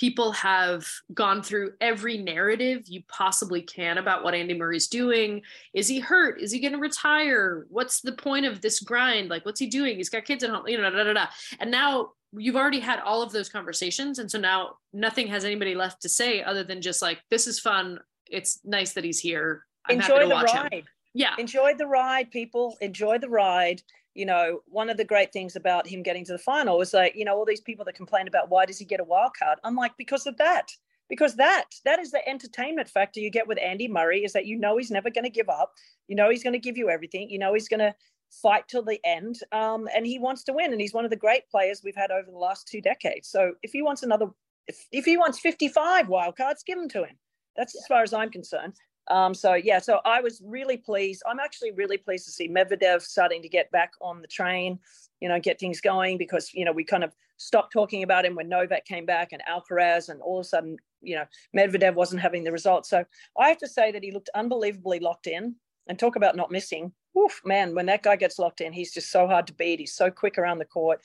people 0.00 0.32
have 0.32 0.88
gone 1.12 1.42
through 1.42 1.74
every 1.78 2.16
narrative 2.16 2.88
you 2.88 3.02
possibly 3.06 3.60
can 3.60 3.98
about 3.98 4.24
what 4.24 4.34
Andy 4.34 4.54
Murray's 4.54 4.88
doing. 4.88 5.42
Is 5.74 5.86
he 5.86 6.00
hurt? 6.00 6.40
Is 6.40 6.50
he 6.50 6.58
going 6.58 6.72
to 6.72 6.78
retire? 6.78 7.66
What's 7.68 8.00
the 8.00 8.12
point 8.12 8.46
of 8.46 8.62
this 8.62 8.80
grind? 8.80 9.28
Like, 9.28 9.44
what's 9.44 9.60
he 9.60 9.66
doing? 9.66 9.96
He's 9.96 10.08
got 10.08 10.24
kids 10.24 10.42
at 10.42 10.48
home, 10.48 10.66
you 10.66 10.80
know, 10.80 10.90
da, 10.90 11.04
da, 11.04 11.12
da. 11.12 11.26
And 11.60 11.70
now 11.70 12.12
you've 12.32 12.56
already 12.56 12.80
had 12.80 13.00
all 13.00 13.22
of 13.22 13.30
those 13.30 13.50
conversations. 13.50 14.18
And 14.18 14.30
so 14.30 14.40
now 14.40 14.76
nothing 14.94 15.26
has 15.28 15.44
anybody 15.44 15.74
left 15.74 16.00
to 16.02 16.08
say 16.08 16.42
other 16.42 16.64
than 16.64 16.80
just 16.80 17.02
like, 17.02 17.18
this 17.30 17.46
is 17.46 17.60
fun. 17.60 18.00
It's 18.30 18.60
nice 18.64 18.94
that 18.94 19.04
he's 19.04 19.20
here. 19.20 19.66
I'm 19.84 20.00
Enjoy 20.00 20.26
the 20.26 20.34
ride. 20.34 20.72
Him. 20.72 20.84
Yeah. 21.12 21.34
Enjoy 21.38 21.74
the 21.74 21.86
ride, 21.86 22.30
people. 22.30 22.78
Enjoy 22.80 23.18
the 23.18 23.28
ride 23.28 23.82
you 24.14 24.26
know, 24.26 24.60
one 24.66 24.90
of 24.90 24.96
the 24.96 25.04
great 25.04 25.32
things 25.32 25.56
about 25.56 25.86
him 25.86 26.02
getting 26.02 26.24
to 26.24 26.32
the 26.32 26.38
final 26.38 26.78
was 26.78 26.92
like, 26.92 27.14
you 27.14 27.24
know, 27.24 27.36
all 27.36 27.44
these 27.44 27.60
people 27.60 27.84
that 27.84 27.94
complain 27.94 28.28
about 28.28 28.50
why 28.50 28.66
does 28.66 28.78
he 28.78 28.84
get 28.84 29.00
a 29.00 29.04
wild 29.04 29.32
card? 29.38 29.58
I'm 29.64 29.76
like, 29.76 29.96
because 29.96 30.26
of 30.26 30.36
that. 30.38 30.68
Because 31.08 31.34
that 31.36 31.64
that 31.84 31.98
is 31.98 32.12
the 32.12 32.26
entertainment 32.28 32.88
factor 32.88 33.18
you 33.18 33.30
get 33.30 33.48
with 33.48 33.58
Andy 33.60 33.88
Murray 33.88 34.22
is 34.22 34.32
that 34.32 34.46
you 34.46 34.56
know 34.56 34.76
he's 34.76 34.92
never 34.92 35.10
going 35.10 35.24
to 35.24 35.30
give 35.30 35.48
up. 35.48 35.72
You 36.06 36.14
know 36.14 36.30
he's 36.30 36.44
going 36.44 36.52
to 36.52 36.58
give 36.60 36.76
you 36.76 36.88
everything. 36.88 37.28
You 37.28 37.40
know 37.40 37.52
he's 37.52 37.68
going 37.68 37.80
to 37.80 37.92
fight 38.30 38.68
till 38.68 38.82
the 38.82 39.00
end. 39.04 39.40
Um, 39.52 39.88
and 39.94 40.06
he 40.06 40.18
wants 40.18 40.44
to 40.44 40.52
win. 40.52 40.72
And 40.72 40.80
he's 40.80 40.94
one 40.94 41.04
of 41.04 41.10
the 41.10 41.16
great 41.16 41.48
players 41.50 41.82
we've 41.82 41.96
had 41.96 42.10
over 42.10 42.30
the 42.30 42.38
last 42.38 42.68
two 42.68 42.80
decades. 42.80 43.28
So 43.28 43.54
if 43.62 43.72
he 43.72 43.82
wants 43.82 44.02
another, 44.02 44.26
if, 44.66 44.86
if 44.92 45.04
he 45.04 45.16
wants 45.16 45.40
55 45.40 46.08
wild 46.08 46.36
cards, 46.36 46.62
give 46.62 46.78
them 46.78 46.88
to 46.90 47.04
him. 47.04 47.16
That's 47.56 47.74
as 47.74 47.86
far 47.86 48.02
as 48.02 48.12
I'm 48.12 48.30
concerned. 48.30 48.74
Um, 49.08 49.34
so 49.34 49.54
yeah, 49.54 49.78
so 49.78 50.00
I 50.04 50.20
was 50.20 50.40
really 50.44 50.76
pleased. 50.76 51.22
I'm 51.28 51.40
actually 51.40 51.72
really 51.72 51.96
pleased 51.96 52.26
to 52.26 52.32
see 52.32 52.48
Medvedev 52.48 53.02
starting 53.02 53.42
to 53.42 53.48
get 53.48 53.70
back 53.70 53.92
on 54.00 54.22
the 54.22 54.28
train, 54.28 54.78
you 55.20 55.28
know, 55.28 55.40
get 55.40 55.58
things 55.58 55.80
going 55.80 56.18
because 56.18 56.52
you 56.54 56.64
know 56.64 56.72
we 56.72 56.84
kind 56.84 57.04
of 57.04 57.14
stopped 57.36 57.72
talking 57.72 58.02
about 58.02 58.24
him 58.24 58.34
when 58.34 58.48
Novak 58.48 58.84
came 58.84 59.06
back 59.06 59.32
and 59.32 59.42
Alcaraz, 59.50 60.08
and 60.08 60.20
all 60.20 60.40
of 60.40 60.46
a 60.46 60.48
sudden, 60.48 60.76
you 61.00 61.16
know, 61.16 61.24
Medvedev 61.56 61.94
wasn't 61.94 62.20
having 62.20 62.44
the 62.44 62.52
results. 62.52 62.88
So 62.88 63.04
I 63.38 63.48
have 63.48 63.58
to 63.58 63.68
say 63.68 63.90
that 63.92 64.04
he 64.04 64.12
looked 64.12 64.30
unbelievably 64.34 65.00
locked 65.00 65.26
in. 65.26 65.56
And 65.88 65.98
talk 65.98 66.14
about 66.14 66.36
not 66.36 66.52
missing. 66.52 66.92
Oof, 67.18 67.40
man, 67.44 67.74
when 67.74 67.86
that 67.86 68.04
guy 68.04 68.14
gets 68.14 68.38
locked 68.38 68.60
in, 68.60 68.72
he's 68.72 68.92
just 68.94 69.10
so 69.10 69.26
hard 69.26 69.48
to 69.48 69.54
beat. 69.54 69.80
He's 69.80 69.94
so 69.94 70.08
quick 70.08 70.38
around 70.38 70.58
the 70.58 70.64
court. 70.64 71.00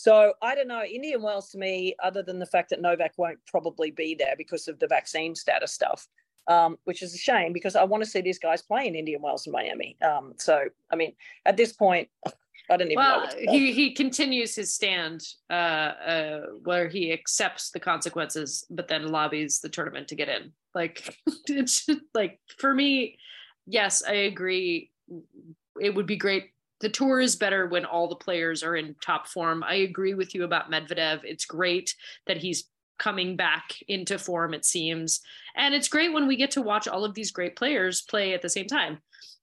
So 0.00 0.32
I 0.40 0.54
don't 0.54 0.68
know. 0.68 0.82
Indian 0.82 1.20
Wells 1.20 1.50
to 1.50 1.58
me, 1.58 1.94
other 2.02 2.22
than 2.22 2.38
the 2.38 2.46
fact 2.46 2.70
that 2.70 2.80
Novak 2.80 3.12
won't 3.18 3.38
probably 3.46 3.90
be 3.90 4.14
there 4.14 4.34
because 4.38 4.66
of 4.66 4.78
the 4.78 4.86
vaccine 4.86 5.34
status 5.34 5.72
stuff, 5.72 6.08
um, 6.48 6.78
which 6.84 7.02
is 7.02 7.14
a 7.14 7.18
shame 7.18 7.52
because 7.52 7.76
I 7.76 7.84
want 7.84 8.02
to 8.02 8.08
see 8.08 8.20
these 8.20 8.38
guys 8.38 8.62
play 8.62 8.86
in 8.86 8.94
Indian 8.94 9.22
Wells 9.22 9.46
and 9.46 9.52
Miami. 9.52 9.96
Um, 10.02 10.34
so, 10.36 10.64
I 10.90 10.96
mean, 10.96 11.12
at 11.46 11.56
this 11.56 11.72
point, 11.72 12.08
I 12.70 12.76
don't 12.76 12.86
even 12.86 12.96
well, 12.96 13.26
know. 13.26 13.52
he 13.52 13.72
he 13.72 13.92
continues 13.92 14.54
his 14.54 14.72
stand 14.72 15.22
uh, 15.50 15.52
uh, 15.52 16.40
where 16.62 16.88
he 16.88 17.12
accepts 17.12 17.70
the 17.70 17.80
consequences, 17.80 18.64
but 18.70 18.86
then 18.86 19.08
lobbies 19.08 19.58
the 19.58 19.68
tournament 19.68 20.06
to 20.08 20.14
get 20.14 20.28
in. 20.28 20.52
Like 20.74 21.16
it's 21.26 21.86
just, 21.86 22.00
like 22.14 22.38
for 22.58 22.72
me, 22.72 23.18
yes, 23.66 24.04
I 24.06 24.12
agree. 24.12 24.90
It 25.80 25.94
would 25.94 26.06
be 26.06 26.16
great. 26.16 26.50
The 26.80 26.88
tour 26.88 27.20
is 27.20 27.36
better 27.36 27.66
when 27.66 27.84
all 27.84 28.08
the 28.08 28.16
players 28.16 28.62
are 28.62 28.76
in 28.76 28.94
top 29.02 29.26
form. 29.26 29.62
I 29.62 29.74
agree 29.74 30.14
with 30.14 30.34
you 30.34 30.44
about 30.44 30.70
Medvedev. 30.70 31.20
It's 31.24 31.44
great 31.44 31.94
that 32.26 32.38
he's 32.38 32.70
coming 33.00 33.34
back 33.34 33.74
into 33.88 34.18
form, 34.18 34.54
it 34.54 34.64
seems. 34.64 35.20
And 35.56 35.74
it's 35.74 35.88
great 35.88 36.12
when 36.12 36.28
we 36.28 36.36
get 36.36 36.52
to 36.52 36.62
watch 36.62 36.86
all 36.86 37.04
of 37.04 37.14
these 37.14 37.32
great 37.32 37.56
players 37.56 38.02
play 38.02 38.34
at 38.34 38.42
the 38.42 38.48
same 38.48 38.66
time. 38.66 38.98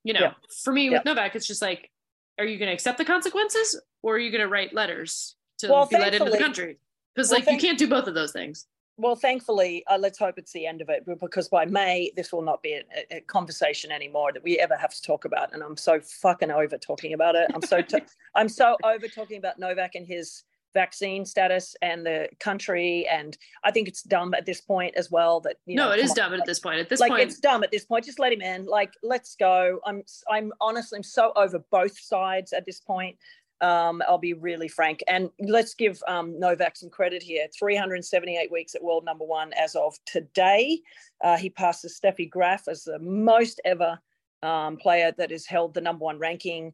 You 0.05 0.13
know, 0.13 0.21
yeah. 0.21 0.33
for 0.63 0.71
me 0.71 0.89
with 0.89 1.01
yeah. 1.05 1.11
Novak, 1.11 1.35
it's 1.35 1.47
just 1.47 1.61
like, 1.61 1.91
are 2.39 2.45
you 2.45 2.57
going 2.57 2.69
to 2.69 2.73
accept 2.73 2.97
the 2.97 3.03
consequences 3.03 3.81
or 4.03 4.15
are 4.15 4.19
you 4.19 4.31
going 4.31 4.41
to 4.41 4.47
write 4.47 4.73
letters 4.73 5.35
to 5.57 5.67
well, 5.67 5.85
be 5.85 5.97
let 5.97 6.13
into 6.13 6.31
the 6.31 6.37
country? 6.37 6.77
Because 7.13 7.29
well, 7.29 7.39
like 7.39 7.45
thank- 7.45 7.61
you 7.61 7.67
can't 7.67 7.79
do 7.79 7.89
both 7.89 8.07
of 8.07 8.13
those 8.13 8.31
things. 8.31 8.67
Well, 8.99 9.15
thankfully, 9.15 9.83
uh, 9.85 9.97
let's 9.99 10.17
hope 10.17 10.39
it's 10.39 10.51
the 10.53 10.65
end 10.65 10.81
of 10.81 10.89
it 10.89 11.05
because 11.19 11.49
by 11.49 11.65
May, 11.65 12.11
this 12.15 12.33
will 12.33 12.41
not 12.41 12.63
be 12.63 12.73
a, 12.73 13.17
a, 13.17 13.21
conversation 13.21 13.91
anymore 13.91 14.33
that 14.33 14.43
we 14.43 14.57
ever 14.57 14.75
have 14.75 14.91
to 14.91 15.01
talk 15.03 15.25
about. 15.25 15.53
And 15.53 15.61
I'm 15.61 15.77
so 15.77 15.99
fucking 15.99 16.49
over 16.49 16.79
talking 16.79 17.13
about 17.13 17.35
it. 17.35 17.51
I'm 17.53 17.61
so, 17.61 17.83
t- 17.83 18.01
I'm 18.35 18.49
so 18.49 18.75
over 18.83 19.07
talking 19.07 19.37
about 19.37 19.59
Novak 19.59 19.93
and 19.93 20.07
his 20.07 20.41
vaccine 20.77 21.25
status 21.25 21.75
and 21.81 22.05
the 22.05 22.29
country 22.39 23.07
and 23.09 23.35
i 23.63 23.71
think 23.71 23.87
it's 23.87 24.03
dumb 24.03 24.35
at 24.35 24.45
this 24.45 24.61
point 24.61 24.93
as 24.95 25.09
well 25.09 25.39
that 25.39 25.55
you 25.65 25.75
know, 25.75 25.87
no 25.87 25.91
it 25.91 25.99
is 25.99 26.11
on, 26.11 26.15
dumb 26.15 26.31
like, 26.33 26.41
at 26.41 26.45
this 26.45 26.59
point 26.59 26.79
at 26.79 26.87
this 26.87 26.99
like 26.99 27.09
point 27.09 27.23
it's 27.23 27.39
dumb 27.39 27.63
at 27.63 27.71
this 27.71 27.85
point 27.85 28.05
just 28.05 28.19
let 28.19 28.31
him 28.31 28.41
in 28.41 28.65
like 28.67 28.93
let's 29.01 29.35
go 29.35 29.79
i'm 29.87 30.03
i'm 30.29 30.53
honestly 30.61 30.97
i'm 30.97 31.03
so 31.03 31.31
over 31.35 31.57
both 31.71 31.97
sides 31.99 32.53
at 32.53 32.63
this 32.65 32.79
point 32.79 33.17
um, 33.61 34.03
I'll 34.07 34.19
be 34.19 34.33
really 34.33 34.67
frank. 34.67 35.03
And 35.07 35.29
let's 35.39 35.73
give 35.73 35.99
um, 36.07 36.39
Novak 36.39 36.75
some 36.77 36.91
credit 36.91 37.23
here. 37.23 37.47
378 37.57 38.51
weeks 38.51 38.75
at 38.75 38.83
world 38.83 39.03
number 39.03 39.25
one 39.25 39.51
as 39.53 39.75
of 39.75 39.95
today. 40.05 40.79
Uh, 41.23 41.37
he 41.37 41.49
passes 41.49 41.99
Steffi 41.99 42.29
Graf 42.29 42.67
as 42.67 42.83
the 42.83 42.99
most 42.99 43.59
ever 43.65 43.99
um, 44.43 44.77
player 44.77 45.11
that 45.17 45.31
has 45.31 45.47
held 45.47 45.73
the 45.73 45.81
number 45.81 46.05
one 46.05 46.19
ranking. 46.19 46.73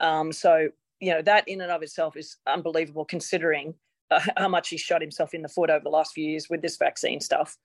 Um, 0.00 0.32
so 0.32 0.68
you 1.00 1.12
know 1.12 1.22
that 1.22 1.46
in 1.48 1.60
and 1.60 1.70
of 1.70 1.82
itself 1.82 2.16
is 2.16 2.36
unbelievable 2.46 3.04
considering 3.04 3.74
uh, 4.10 4.20
how 4.36 4.48
much 4.48 4.68
he 4.68 4.76
shot 4.76 5.00
himself 5.00 5.34
in 5.34 5.42
the 5.42 5.48
foot 5.48 5.70
over 5.70 5.82
the 5.82 5.90
last 5.90 6.12
few 6.12 6.28
years 6.28 6.48
with 6.48 6.62
this 6.62 6.76
vaccine 6.76 7.20
stuff. 7.20 7.56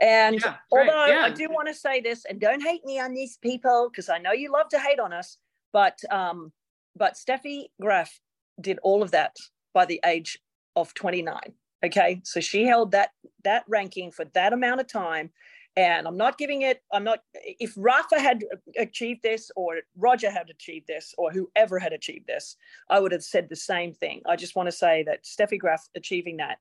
And 0.00 0.40
yeah, 0.40 0.56
although 0.72 1.06
yeah. 1.06 1.22
I 1.24 1.30
do 1.30 1.48
want 1.50 1.68
to 1.68 1.74
say 1.74 2.00
this, 2.00 2.24
and 2.24 2.40
don't 2.40 2.62
hate 2.62 2.84
me 2.84 2.98
on 3.00 3.12
these 3.12 3.36
people 3.36 3.88
because 3.90 4.08
I 4.08 4.18
know 4.18 4.32
you 4.32 4.50
love 4.50 4.68
to 4.70 4.78
hate 4.78 4.98
on 4.98 5.12
us, 5.12 5.36
but 5.72 5.98
um, 6.10 6.52
but 6.96 7.14
Steffi 7.14 7.66
Graf 7.80 8.18
did 8.60 8.78
all 8.82 9.02
of 9.02 9.10
that 9.10 9.36
by 9.74 9.84
the 9.84 10.00
age 10.04 10.38
of 10.74 10.94
29. 10.94 11.38
Okay, 11.84 12.20
so 12.24 12.40
she 12.40 12.64
held 12.64 12.92
that 12.92 13.10
that 13.44 13.64
ranking 13.68 14.10
for 14.10 14.24
that 14.34 14.52
amount 14.52 14.80
of 14.80 14.88
time, 14.88 15.30
And 15.78 16.08
I'm 16.08 16.16
not 16.16 16.38
giving 16.38 16.62
it, 16.62 16.82
I'm 16.92 17.04
not, 17.04 17.20
if 17.34 17.72
Rafa 17.76 18.18
had 18.18 18.42
achieved 18.76 19.22
this 19.22 19.48
or 19.54 19.76
Roger 19.96 20.28
had 20.28 20.50
achieved 20.50 20.88
this 20.88 21.14
or 21.16 21.30
whoever 21.30 21.78
had 21.78 21.92
achieved 21.92 22.26
this, 22.26 22.56
I 22.90 22.98
would 22.98 23.12
have 23.12 23.22
said 23.22 23.48
the 23.48 23.54
same 23.54 23.94
thing. 23.94 24.20
I 24.26 24.34
just 24.34 24.56
want 24.56 24.66
to 24.66 24.72
say 24.72 25.04
that 25.04 25.22
Steffi 25.22 25.56
Graf 25.56 25.88
achieving 25.94 26.38
that, 26.38 26.58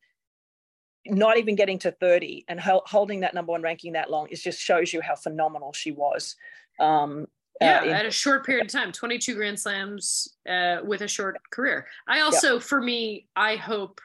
not 1.07 1.39
even 1.39 1.55
getting 1.55 1.79
to 1.79 1.91
30 1.91 2.45
and 2.47 2.59
holding 2.59 3.21
that 3.21 3.33
number 3.33 3.53
one 3.53 3.63
ranking 3.63 3.93
that 3.93 4.11
long, 4.11 4.27
it 4.29 4.35
just 4.35 4.61
shows 4.61 4.93
you 4.93 5.01
how 5.01 5.15
phenomenal 5.15 5.73
she 5.73 5.91
was. 5.91 6.35
Um, 6.79 7.25
yeah, 7.59 7.79
uh, 7.79 7.85
in- 7.85 7.93
at 7.93 8.05
a 8.05 8.11
short 8.11 8.45
period 8.45 8.67
of 8.67 8.71
time, 8.71 8.91
22 8.91 9.33
Grand 9.33 9.59
Slams 9.59 10.27
uh, 10.47 10.81
with 10.83 11.01
a 11.01 11.07
short 11.07 11.37
career. 11.49 11.87
I 12.07 12.19
also, 12.19 12.53
yeah. 12.53 12.59
for 12.59 12.79
me, 12.79 13.27
I 13.35 13.55
hope 13.55 13.99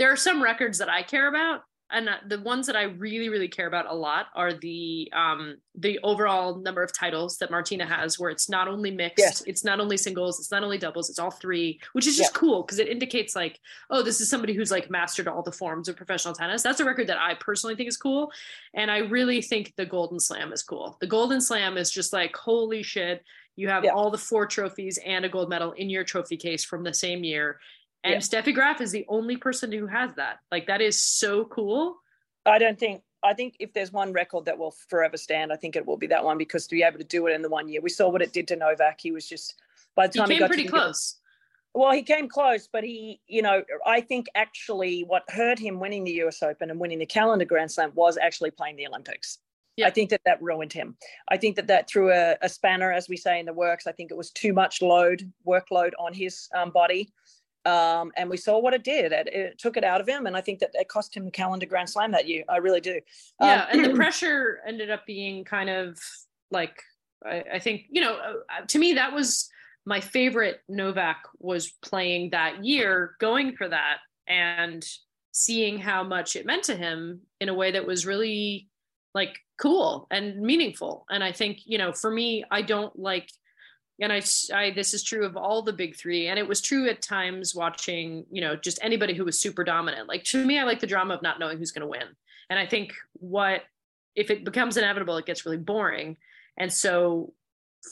there 0.00 0.10
are 0.10 0.16
some 0.16 0.42
records 0.42 0.78
that 0.78 0.88
I 0.88 1.04
care 1.04 1.28
about, 1.28 1.62
and 1.90 2.08
the 2.26 2.40
ones 2.40 2.66
that 2.66 2.76
I 2.76 2.82
really, 2.82 3.30
really 3.30 3.48
care 3.48 3.66
about 3.66 3.86
a 3.88 3.94
lot 3.94 4.26
are 4.34 4.52
the 4.52 5.10
um, 5.14 5.56
the 5.74 5.98
overall 6.02 6.56
number 6.56 6.82
of 6.82 6.92
titles 6.92 7.38
that 7.38 7.50
Martina 7.50 7.86
has, 7.86 8.18
where 8.18 8.30
it's 8.30 8.48
not 8.48 8.68
only 8.68 8.90
mixed, 8.90 9.18
yes. 9.18 9.42
it's 9.46 9.64
not 9.64 9.80
only 9.80 9.96
singles, 9.96 10.38
it's 10.38 10.50
not 10.50 10.62
only 10.62 10.76
doubles, 10.76 11.08
it's 11.08 11.18
all 11.18 11.30
three, 11.30 11.80
which 11.94 12.06
is 12.06 12.16
just 12.16 12.34
yeah. 12.34 12.38
cool 12.38 12.62
because 12.62 12.78
it 12.78 12.88
indicates 12.88 13.34
like, 13.34 13.58
oh, 13.90 14.02
this 14.02 14.20
is 14.20 14.28
somebody 14.28 14.52
who's 14.52 14.70
like 14.70 14.90
mastered 14.90 15.28
all 15.28 15.42
the 15.42 15.52
forms 15.52 15.88
of 15.88 15.96
professional 15.96 16.34
tennis. 16.34 16.62
That's 16.62 16.80
a 16.80 16.84
record 16.84 17.06
that 17.06 17.18
I 17.18 17.34
personally 17.34 17.74
think 17.74 17.88
is 17.88 17.96
cool, 17.96 18.32
and 18.74 18.90
I 18.90 18.98
really 18.98 19.40
think 19.40 19.74
the 19.76 19.86
Golden 19.86 20.20
Slam 20.20 20.52
is 20.52 20.62
cool. 20.62 20.98
The 21.00 21.06
Golden 21.06 21.40
Slam 21.40 21.78
is 21.78 21.90
just 21.90 22.12
like, 22.12 22.36
holy 22.36 22.82
shit, 22.82 23.24
you 23.56 23.68
have 23.68 23.84
yeah. 23.84 23.92
all 23.92 24.10
the 24.10 24.18
four 24.18 24.46
trophies 24.46 24.98
and 25.04 25.24
a 25.24 25.28
gold 25.28 25.48
medal 25.48 25.72
in 25.72 25.88
your 25.88 26.04
trophy 26.04 26.36
case 26.36 26.64
from 26.64 26.84
the 26.84 26.94
same 26.94 27.24
year 27.24 27.58
and 28.04 28.14
yeah. 28.14 28.18
Steffi 28.18 28.54
Graf 28.54 28.80
is 28.80 28.92
the 28.92 29.04
only 29.08 29.36
person 29.36 29.72
who 29.72 29.86
has 29.86 30.14
that. 30.14 30.38
Like 30.52 30.66
that 30.66 30.80
is 30.80 31.00
so 31.00 31.44
cool. 31.44 31.96
I 32.46 32.58
don't 32.58 32.78
think 32.78 33.02
I 33.22 33.34
think 33.34 33.56
if 33.58 33.72
there's 33.72 33.92
one 33.92 34.12
record 34.12 34.44
that 34.44 34.58
will 34.58 34.74
forever 34.88 35.16
stand, 35.16 35.52
I 35.52 35.56
think 35.56 35.76
it 35.76 35.84
will 35.84 35.96
be 35.96 36.06
that 36.08 36.24
one 36.24 36.38
because 36.38 36.66
to 36.68 36.76
be 36.76 36.82
able 36.82 36.98
to 36.98 37.04
do 37.04 37.26
it 37.26 37.34
in 37.34 37.42
the 37.42 37.48
one 37.48 37.68
year, 37.68 37.80
we 37.80 37.90
saw 37.90 38.08
what 38.08 38.22
it 38.22 38.32
did 38.32 38.46
to 38.48 38.56
Novak. 38.56 39.00
He 39.00 39.10
was 39.10 39.28
just 39.28 39.54
by 39.96 40.06
the 40.06 40.18
time 40.18 40.28
he, 40.28 40.34
he 40.34 40.40
got 40.40 40.48
pretty 40.48 40.64
to 40.64 40.70
close. 40.70 41.16
well, 41.74 41.92
he 41.92 42.02
came 42.02 42.28
close, 42.28 42.68
but 42.72 42.84
he, 42.84 43.20
you 43.26 43.42
know, 43.42 43.64
I 43.84 44.00
think 44.00 44.26
actually 44.34 45.02
what 45.02 45.24
hurt 45.28 45.58
him 45.58 45.80
winning 45.80 46.04
the 46.04 46.12
U.S. 46.12 46.42
Open 46.42 46.70
and 46.70 46.78
winning 46.78 47.00
the 47.00 47.06
calendar 47.06 47.44
Grand 47.44 47.72
Slam 47.72 47.90
was 47.94 48.16
actually 48.16 48.52
playing 48.52 48.76
the 48.76 48.86
Olympics. 48.86 49.38
Yeah. 49.76 49.86
I 49.86 49.90
think 49.90 50.10
that 50.10 50.22
that 50.24 50.42
ruined 50.42 50.72
him. 50.72 50.96
I 51.28 51.36
think 51.36 51.54
that 51.56 51.68
that 51.68 51.88
threw 51.88 52.12
a, 52.12 52.36
a, 52.42 52.48
spanner, 52.48 52.92
as 52.92 53.08
we 53.08 53.16
say 53.16 53.38
in 53.38 53.46
the 53.46 53.52
works. 53.52 53.86
I 53.86 53.92
think 53.92 54.10
it 54.10 54.16
was 54.16 54.32
too 54.32 54.52
much 54.52 54.82
load, 54.82 55.32
workload 55.46 55.92
on 56.00 56.12
his 56.12 56.48
um, 56.52 56.70
body. 56.70 57.12
Um, 57.68 58.12
and 58.16 58.30
we 58.30 58.38
saw 58.38 58.58
what 58.58 58.72
it 58.72 58.82
did. 58.82 59.12
It, 59.12 59.28
it, 59.28 59.58
took 59.58 59.76
it 59.76 59.84
out 59.84 60.00
of 60.00 60.08
him, 60.08 60.26
and 60.26 60.36
I 60.36 60.40
think 60.40 60.60
that 60.60 60.70
it 60.72 60.88
cost 60.88 61.14
him 61.14 61.26
the 61.26 61.30
calendar 61.30 61.66
Grand 61.66 61.90
Slam 61.90 62.12
that 62.12 62.26
year. 62.26 62.44
I 62.48 62.56
really 62.56 62.80
do. 62.80 63.00
Yeah, 63.40 63.64
um, 63.64 63.68
and 63.72 63.84
the 63.84 63.94
pressure 63.94 64.60
ended 64.66 64.90
up 64.90 65.04
being 65.06 65.44
kind 65.44 65.68
of 65.68 65.98
like 66.50 66.82
I, 67.24 67.44
I 67.54 67.58
think 67.58 67.82
you 67.90 68.00
know 68.00 68.14
uh, 68.16 68.64
to 68.68 68.78
me 68.78 68.94
that 68.94 69.12
was 69.12 69.50
my 69.84 70.00
favorite. 70.00 70.60
Novak 70.68 71.18
was 71.38 71.72
playing 71.82 72.30
that 72.30 72.64
year, 72.64 73.16
going 73.20 73.54
for 73.54 73.68
that, 73.68 73.98
and 74.26 74.86
seeing 75.32 75.78
how 75.78 76.02
much 76.02 76.36
it 76.36 76.46
meant 76.46 76.64
to 76.64 76.76
him 76.76 77.20
in 77.40 77.48
a 77.48 77.54
way 77.54 77.72
that 77.72 77.86
was 77.86 78.06
really 78.06 78.68
like 79.14 79.36
cool 79.60 80.06
and 80.10 80.40
meaningful. 80.40 81.04
And 81.10 81.22
I 81.22 81.32
think 81.32 81.58
you 81.66 81.76
know 81.76 81.92
for 81.92 82.10
me, 82.10 82.44
I 82.50 82.62
don't 82.62 82.98
like 82.98 83.28
and 84.00 84.12
I, 84.12 84.22
I 84.54 84.70
this 84.70 84.94
is 84.94 85.02
true 85.02 85.24
of 85.24 85.36
all 85.36 85.62
the 85.62 85.72
big 85.72 85.96
three 85.96 86.28
and 86.28 86.38
it 86.38 86.46
was 86.46 86.60
true 86.60 86.88
at 86.88 87.02
times 87.02 87.54
watching 87.54 88.24
you 88.30 88.40
know 88.40 88.56
just 88.56 88.78
anybody 88.82 89.14
who 89.14 89.24
was 89.24 89.40
super 89.40 89.64
dominant. 89.64 90.08
Like 90.08 90.24
to 90.24 90.44
me 90.44 90.58
i 90.58 90.64
like 90.64 90.80
the 90.80 90.86
drama 90.86 91.14
of 91.14 91.22
not 91.22 91.38
knowing 91.38 91.58
who's 91.58 91.72
going 91.72 91.82
to 91.82 91.88
win. 91.88 92.06
And 92.50 92.58
i 92.58 92.66
think 92.66 92.94
what 93.14 93.62
if 94.14 94.30
it 94.30 94.44
becomes 94.44 94.76
inevitable 94.76 95.16
it 95.16 95.26
gets 95.26 95.44
really 95.44 95.58
boring. 95.58 96.16
And 96.56 96.72
so 96.72 97.32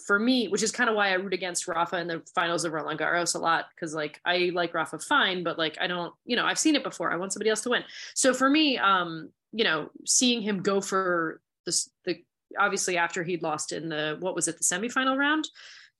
for 0.06 0.18
me 0.18 0.48
which 0.48 0.62
is 0.62 0.72
kind 0.72 0.90
of 0.90 0.96
why 0.96 1.10
i 1.10 1.14
root 1.14 1.32
against 1.32 1.68
rafa 1.68 1.96
in 1.98 2.08
the 2.08 2.20
finals 2.34 2.64
of 2.64 2.72
roland 2.72 2.98
garros 2.98 3.36
a 3.36 3.38
lot 3.38 3.66
because 3.72 3.94
like 3.94 4.20
i 4.24 4.50
like 4.52 4.74
rafa 4.74 4.98
fine 4.98 5.44
but 5.44 5.56
like 5.58 5.78
i 5.80 5.86
don't 5.86 6.12
you 6.24 6.34
know 6.34 6.44
i've 6.44 6.58
seen 6.58 6.74
it 6.74 6.82
before. 6.82 7.12
I 7.12 7.16
want 7.16 7.32
somebody 7.32 7.50
else 7.50 7.62
to 7.62 7.70
win. 7.70 7.84
So 8.14 8.34
for 8.34 8.50
me 8.50 8.78
um 8.78 9.30
you 9.52 9.64
know 9.64 9.90
seeing 10.04 10.42
him 10.42 10.60
go 10.62 10.80
for 10.80 11.40
this 11.64 11.90
the 12.04 12.22
obviously 12.58 12.96
after 12.96 13.22
he'd 13.22 13.42
lost 13.42 13.72
in 13.72 13.88
the 13.88 14.16
what 14.20 14.34
was 14.34 14.48
it 14.48 14.58
the 14.58 14.64
semifinal 14.64 15.16
round 15.16 15.48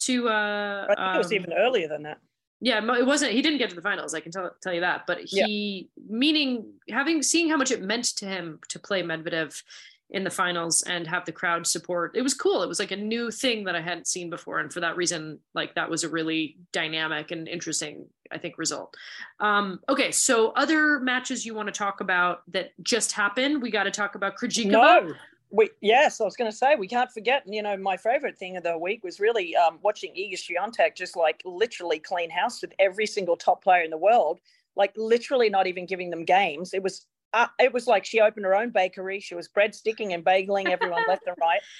to 0.00 0.28
uh 0.28 0.86
I 0.90 0.94
think 0.94 1.14
it 1.14 1.18
was 1.18 1.26
um, 1.26 1.32
even 1.34 1.52
earlier 1.52 1.88
than 1.88 2.02
that. 2.04 2.18
Yeah, 2.60 2.80
it 2.96 3.06
wasn't 3.06 3.32
he 3.32 3.42
didn't 3.42 3.58
get 3.58 3.70
to 3.70 3.76
the 3.76 3.82
finals, 3.82 4.14
I 4.14 4.20
can 4.20 4.32
tell 4.32 4.50
tell 4.62 4.72
you 4.72 4.80
that. 4.80 5.06
But 5.06 5.20
he 5.20 5.88
yeah. 5.94 6.02
meaning 6.08 6.72
having 6.90 7.22
seeing 7.22 7.50
how 7.50 7.56
much 7.56 7.70
it 7.70 7.82
meant 7.82 8.04
to 8.16 8.26
him 8.26 8.60
to 8.68 8.78
play 8.78 9.02
Medvedev 9.02 9.62
in 10.10 10.22
the 10.22 10.30
finals 10.30 10.82
and 10.82 11.06
have 11.06 11.24
the 11.24 11.32
crowd 11.32 11.66
support. 11.66 12.12
It 12.14 12.22
was 12.22 12.32
cool. 12.32 12.62
It 12.62 12.68
was 12.68 12.78
like 12.78 12.92
a 12.92 12.96
new 12.96 13.30
thing 13.30 13.64
that 13.64 13.74
I 13.74 13.80
hadn't 13.80 14.06
seen 14.06 14.30
before. 14.30 14.60
And 14.60 14.72
for 14.72 14.80
that 14.80 14.96
reason, 14.96 15.40
like 15.52 15.74
that 15.74 15.90
was 15.90 16.04
a 16.04 16.08
really 16.08 16.58
dynamic 16.72 17.32
and 17.32 17.48
interesting, 17.48 18.06
I 18.30 18.38
think, 18.38 18.56
result. 18.56 18.96
Um, 19.40 19.80
okay, 19.88 20.12
so 20.12 20.50
other 20.50 21.00
matches 21.00 21.44
you 21.44 21.54
want 21.54 21.66
to 21.66 21.72
talk 21.72 22.00
about 22.00 22.42
that 22.52 22.70
just 22.82 23.12
happened. 23.12 23.60
We 23.60 23.70
got 23.70 23.84
to 23.84 23.90
talk 23.90 24.14
about 24.14 24.36
Krejcikova. 24.36 24.70
No 24.70 25.14
we 25.50 25.70
yes, 25.80 26.20
I 26.20 26.24
was 26.24 26.36
going 26.36 26.50
to 26.50 26.56
say 26.56 26.74
we 26.74 26.88
can't 26.88 27.10
forget. 27.10 27.42
You 27.46 27.62
know, 27.62 27.76
my 27.76 27.96
favorite 27.96 28.36
thing 28.36 28.56
of 28.56 28.62
the 28.62 28.76
week 28.76 29.04
was 29.04 29.20
really 29.20 29.54
um, 29.56 29.78
watching 29.82 30.12
Iga 30.12 30.34
Swiatek 30.34 30.96
just 30.96 31.16
like 31.16 31.40
literally 31.44 31.98
clean 31.98 32.30
house 32.30 32.60
with 32.60 32.72
every 32.78 33.06
single 33.06 33.36
top 33.36 33.62
player 33.62 33.82
in 33.82 33.90
the 33.90 33.96
world. 33.96 34.40
Like 34.74 34.92
literally 34.96 35.48
not 35.48 35.66
even 35.66 35.86
giving 35.86 36.10
them 36.10 36.24
games. 36.24 36.74
It 36.74 36.82
was 36.82 37.06
uh, 37.32 37.46
it 37.58 37.72
was 37.72 37.86
like 37.86 38.04
she 38.04 38.20
opened 38.20 38.44
her 38.46 38.54
own 38.54 38.70
bakery. 38.70 39.20
She 39.20 39.34
was 39.34 39.48
bread 39.48 39.74
sticking 39.74 40.12
and 40.12 40.24
bageling 40.24 40.68
everyone 40.68 41.04
left 41.08 41.26
and 41.26 41.36
right. 41.40 41.60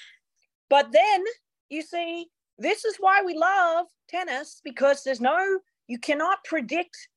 But 0.69 0.91
then 0.91 1.23
you 1.69 1.81
see, 1.81 2.27
this 2.57 2.83
is 2.83 2.97
why 2.99 3.21
we 3.23 3.33
love 3.33 3.85
tennis 4.09 4.61
because 4.63 5.03
there's 5.03 5.21
no 5.21 5.59
you 5.87 5.97
cannot 5.97 6.43
predict 6.43 7.07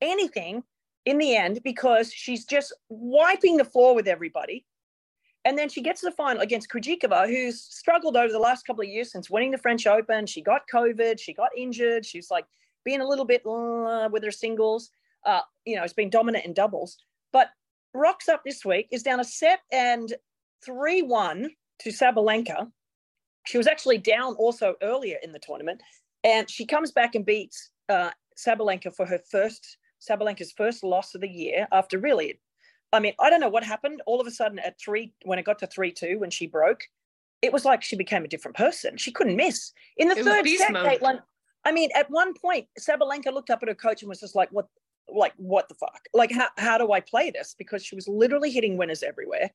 anything 0.00 0.62
in 1.04 1.18
the 1.18 1.36
end 1.36 1.60
because 1.62 2.12
she's 2.12 2.44
just 2.44 2.72
wiping 2.88 3.56
the 3.56 3.64
floor 3.64 3.94
with 3.94 4.08
everybody 4.08 4.64
and 5.46 5.56
then 5.56 5.68
she 5.68 5.80
gets 5.80 6.00
to 6.00 6.06
the 6.06 6.12
final 6.12 6.42
against 6.42 6.68
Krejcikova, 6.68 7.28
who's 7.28 7.62
struggled 7.62 8.16
over 8.16 8.32
the 8.32 8.38
last 8.38 8.66
couple 8.66 8.82
of 8.82 8.88
years 8.88 9.12
since 9.12 9.30
winning 9.30 9.52
the 9.52 9.58
French 9.58 9.86
Open. 9.86 10.26
She 10.26 10.42
got 10.42 10.62
COVID, 10.74 11.20
she 11.20 11.32
got 11.32 11.50
injured. 11.56 12.04
She's 12.04 12.32
like 12.32 12.46
being 12.84 13.00
a 13.00 13.06
little 13.06 13.24
bit 13.24 13.46
uh, 13.46 14.08
with 14.10 14.24
her 14.24 14.32
singles. 14.32 14.90
Uh, 15.24 15.42
you 15.64 15.76
know, 15.76 15.84
it's 15.84 15.92
been 15.92 16.10
dominant 16.10 16.46
in 16.46 16.52
doubles. 16.52 16.98
But 17.32 17.50
rocks 17.94 18.28
up 18.28 18.42
this 18.44 18.64
week 18.64 18.88
is 18.90 19.04
down 19.04 19.20
a 19.20 19.24
set 19.24 19.60
and 19.70 20.12
3 20.64 21.02
1 21.02 21.48
to 21.78 21.90
Sabalenka. 21.90 22.68
She 23.46 23.56
was 23.56 23.68
actually 23.68 23.98
down 23.98 24.34
also 24.34 24.74
earlier 24.82 25.18
in 25.22 25.30
the 25.30 25.38
tournament. 25.38 25.80
And 26.24 26.50
she 26.50 26.66
comes 26.66 26.90
back 26.90 27.14
and 27.14 27.24
beats 27.24 27.70
uh, 27.88 28.10
Sabalenka 28.36 28.92
for 28.96 29.06
her 29.06 29.20
first, 29.30 29.76
Sabalenka's 30.00 30.50
first 30.50 30.82
loss 30.82 31.14
of 31.14 31.20
the 31.20 31.28
year 31.28 31.68
after 31.70 32.00
really 32.00 32.40
I 32.92 33.00
mean, 33.00 33.14
I 33.20 33.30
don't 33.30 33.40
know 33.40 33.48
what 33.48 33.64
happened. 33.64 34.02
All 34.06 34.20
of 34.20 34.26
a 34.26 34.30
sudden, 34.30 34.58
at 34.58 34.78
three, 34.78 35.12
when 35.24 35.38
it 35.38 35.44
got 35.44 35.58
to 35.60 35.66
three 35.66 35.92
two, 35.92 36.18
when 36.18 36.30
she 36.30 36.46
broke, 36.46 36.80
it 37.42 37.52
was 37.52 37.64
like 37.64 37.82
she 37.82 37.96
became 37.96 38.24
a 38.24 38.28
different 38.28 38.56
person. 38.56 38.96
She 38.96 39.12
couldn't 39.12 39.36
miss 39.36 39.72
in 39.96 40.08
the 40.08 40.16
it 40.16 40.24
third 40.24 40.48
set. 40.48 40.70
Caitlin, 40.70 41.20
I 41.64 41.72
mean, 41.72 41.90
at 41.94 42.10
one 42.10 42.32
point, 42.34 42.66
Sabalenka 42.80 43.32
looked 43.32 43.50
up 43.50 43.62
at 43.62 43.68
her 43.68 43.74
coach 43.74 44.02
and 44.02 44.08
was 44.08 44.20
just 44.20 44.34
like, 44.34 44.50
"What? 44.52 44.68
Like, 45.12 45.34
what 45.36 45.68
the 45.68 45.74
fuck? 45.74 46.00
Like, 46.14 46.32
how 46.32 46.48
how 46.56 46.78
do 46.78 46.92
I 46.92 47.00
play 47.00 47.30
this?" 47.30 47.54
Because 47.58 47.84
she 47.84 47.94
was 47.94 48.08
literally 48.08 48.50
hitting 48.50 48.76
winners 48.76 49.02
everywhere, 49.02 49.50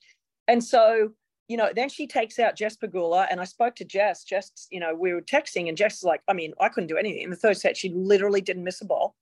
and 0.47 0.63
so 0.63 1.13
you 1.51 1.57
know, 1.57 1.69
then 1.75 1.89
she 1.89 2.07
takes 2.07 2.39
out 2.39 2.55
Jess 2.55 2.77
Pegula, 2.77 3.27
and 3.29 3.41
I 3.41 3.43
spoke 3.43 3.75
to 3.75 3.83
Jess. 3.83 4.23
Jess, 4.23 4.67
you 4.71 4.79
know, 4.79 4.95
we 4.95 5.11
were 5.11 5.21
texting, 5.21 5.67
and 5.67 5.75
Jess 5.75 5.97
is 5.97 6.03
like, 6.03 6.21
I 6.29 6.33
mean, 6.33 6.53
I 6.61 6.69
couldn't 6.69 6.87
do 6.87 6.95
anything 6.95 7.23
in 7.23 7.29
the 7.29 7.35
third 7.35 7.57
set. 7.57 7.75
She 7.75 7.89
literally 7.89 8.39
didn't 8.39 8.63
miss 8.63 8.79
a 8.79 8.85
ball. 8.85 9.15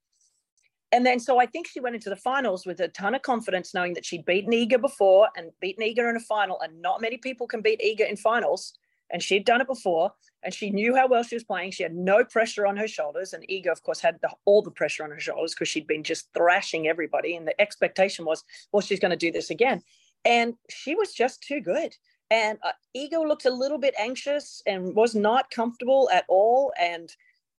And 0.91 1.05
then 1.05 1.19
so 1.19 1.39
I 1.39 1.45
think 1.45 1.67
she 1.67 1.79
went 1.79 1.95
into 1.95 2.09
the 2.09 2.15
finals 2.15 2.65
with 2.65 2.79
a 2.79 2.87
ton 2.87 3.13
of 3.15 3.21
confidence, 3.21 3.73
knowing 3.73 3.93
that 3.93 4.05
she'd 4.05 4.25
beaten 4.25 4.51
Iga 4.51 4.81
before 4.81 5.29
and 5.37 5.51
beaten 5.59 5.83
Iga 5.83 6.09
in 6.09 6.15
a 6.15 6.19
final, 6.19 6.59
and 6.61 6.81
not 6.81 7.01
many 7.01 7.17
people 7.17 7.47
can 7.47 7.61
beat 7.61 7.81
Iga 7.81 8.09
in 8.09 8.17
finals. 8.17 8.73
And 9.11 9.23
she'd 9.23 9.45
done 9.45 9.59
it 9.59 9.65
before, 9.67 10.11
and 10.43 10.53
she 10.53 10.69
knew 10.69 10.95
how 10.95 11.07
well 11.07 11.23
she 11.23 11.35
was 11.35 11.43
playing. 11.43 11.71
She 11.71 11.81
had 11.81 11.95
no 11.95 12.23
pressure 12.23 12.67
on 12.67 12.77
her 12.77 12.87
shoulders, 12.87 13.33
and 13.33 13.43
Iga, 13.47 13.71
of 13.71 13.81
course, 13.81 13.99
had 13.99 14.19
the, 14.21 14.29
all 14.45 14.61
the 14.61 14.69
pressure 14.69 15.03
on 15.03 15.09
her 15.09 15.19
shoulders 15.19 15.53
because 15.53 15.67
she'd 15.67 15.87
been 15.87 16.03
just 16.03 16.29
thrashing 16.35 16.87
everybody. 16.87 17.35
And 17.35 17.47
the 17.47 17.59
expectation 17.59 18.23
was, 18.23 18.43
well, 18.71 18.81
she's 18.81 18.99
going 18.99 19.11
to 19.11 19.17
do 19.17 19.31
this 19.31 19.49
again, 19.49 19.81
and 20.25 20.53
she 20.69 20.93
was 20.93 21.13
just 21.13 21.41
too 21.41 21.59
good. 21.59 21.95
And 22.31 22.59
uh, 22.63 22.73
Iga 22.95 23.27
looked 23.27 23.45
a 23.45 23.51
little 23.51 23.79
bit 23.79 23.95
anxious 23.97 24.61
and 24.67 24.95
was 24.95 25.15
not 25.15 25.49
comfortable 25.49 26.09
at 26.13 26.25
all. 26.27 26.71
And 26.79 27.09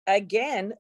again, 0.07 0.75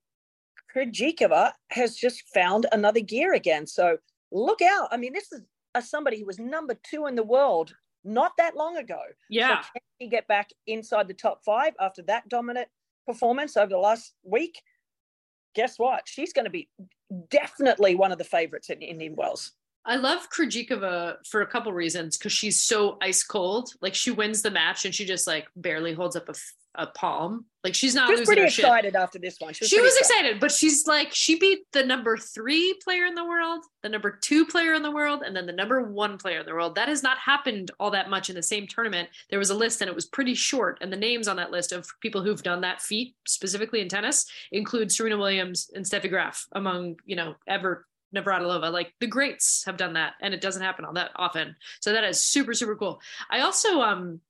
Krejcikova 0.74 1.30
uh, 1.32 1.50
has 1.70 1.96
just 1.96 2.22
found 2.32 2.66
another 2.72 3.00
gear 3.00 3.34
again. 3.34 3.66
So 3.66 3.98
look 4.30 4.60
out. 4.62 4.88
I 4.90 4.96
mean, 4.96 5.12
this 5.12 5.32
is 5.32 5.42
a, 5.74 5.82
somebody 5.82 6.20
who 6.20 6.26
was 6.26 6.38
number 6.38 6.76
two 6.88 7.06
in 7.06 7.14
the 7.14 7.22
world 7.22 7.74
not 8.04 8.32
that 8.38 8.56
long 8.56 8.76
ago. 8.76 9.00
Yeah. 9.28 9.60
So 9.60 9.68
can 9.74 9.82
he 9.98 10.08
get 10.08 10.26
back 10.26 10.50
inside 10.66 11.08
the 11.08 11.14
top 11.14 11.40
five 11.44 11.74
after 11.80 12.02
that 12.02 12.28
dominant 12.28 12.68
performance 13.06 13.56
over 13.56 13.68
the 13.68 13.78
last 13.78 14.14
week? 14.22 14.60
Guess 15.54 15.78
what? 15.78 16.02
She's 16.06 16.32
going 16.32 16.44
to 16.44 16.50
be 16.50 16.68
definitely 17.28 17.94
one 17.94 18.12
of 18.12 18.18
the 18.18 18.24
favorites 18.24 18.70
in 18.70 18.80
Indian 18.80 19.16
Wells. 19.16 19.52
I 19.84 19.96
love 19.96 20.28
Krejcikova 20.30 21.16
for 21.26 21.40
a 21.40 21.46
couple 21.46 21.72
reasons 21.72 22.16
because 22.16 22.32
she's 22.32 22.60
so 22.60 22.98
ice 23.00 23.22
cold. 23.22 23.72
Like 23.80 23.94
she 23.94 24.10
wins 24.10 24.42
the 24.42 24.50
match 24.50 24.84
and 24.84 24.94
she 24.94 25.04
just 25.04 25.26
like 25.26 25.48
barely 25.56 25.94
holds 25.94 26.16
up 26.16 26.28
a, 26.28 26.34
a 26.74 26.86
palm. 26.86 27.46
Like 27.62 27.74
she's 27.74 27.94
not. 27.94 28.08
She 28.08 28.16
was 28.20 28.26
pretty 28.26 28.42
excited 28.42 28.92
shit. 28.92 28.94
after 28.94 29.18
this 29.18 29.36
one. 29.38 29.52
She 29.52 29.64
was, 29.64 29.68
She 29.70 29.80
was 29.80 29.94
excited. 29.98 30.20
excited, 30.20 30.40
but 30.40 30.50
she's 30.50 30.86
like 30.86 31.12
she 31.12 31.38
beat 31.38 31.60
the 31.72 31.84
number 31.84 32.16
three 32.16 32.74
player 32.82 33.04
in 33.04 33.14
the 33.14 33.24
world, 33.24 33.64
the 33.82 33.88
number 33.90 34.10
two 34.10 34.46
player 34.46 34.72
in 34.72 34.82
the 34.82 34.90
world, 34.90 35.22
and 35.24 35.36
then 35.36 35.44
the 35.46 35.52
number 35.52 35.82
one 35.82 36.16
player 36.16 36.40
in 36.40 36.46
the 36.46 36.54
world. 36.54 36.74
That 36.76 36.88
has 36.88 37.02
not 37.02 37.18
happened 37.18 37.70
all 37.78 37.90
that 37.90 38.08
much 38.08 38.30
in 38.30 38.36
the 38.36 38.42
same 38.42 38.66
tournament. 38.66 39.10
There 39.28 39.38
was 39.38 39.50
a 39.50 39.54
list 39.54 39.82
and 39.82 39.90
it 39.90 39.94
was 39.94 40.06
pretty 40.06 40.34
short, 40.34 40.78
and 40.80 40.90
the 40.90 40.96
names 40.96 41.28
on 41.28 41.36
that 41.36 41.50
list 41.50 41.72
of 41.72 41.86
people 42.00 42.22
who've 42.22 42.42
done 42.42 42.62
that 42.62 42.80
feat 42.80 43.14
specifically 43.26 43.80
in 43.82 43.88
tennis 43.88 44.24
include 44.52 44.90
Serena 44.90 45.18
Williams 45.18 45.70
and 45.74 45.84
Steffi 45.84 46.08
Graf 46.08 46.46
among 46.52 46.96
you 47.04 47.16
know 47.16 47.34
ever 47.46 47.86
Navratilova. 48.16 48.72
Like 48.72 48.94
the 49.00 49.06
greats 49.06 49.64
have 49.66 49.76
done 49.76 49.92
that, 49.94 50.14
and 50.22 50.32
it 50.32 50.40
doesn't 50.40 50.62
happen 50.62 50.86
all 50.86 50.94
that 50.94 51.10
often. 51.14 51.56
So 51.80 51.92
that 51.92 52.04
is 52.04 52.24
super 52.24 52.54
super 52.54 52.74
cool. 52.76 53.02
I 53.30 53.40
also 53.40 53.80
um 53.82 54.20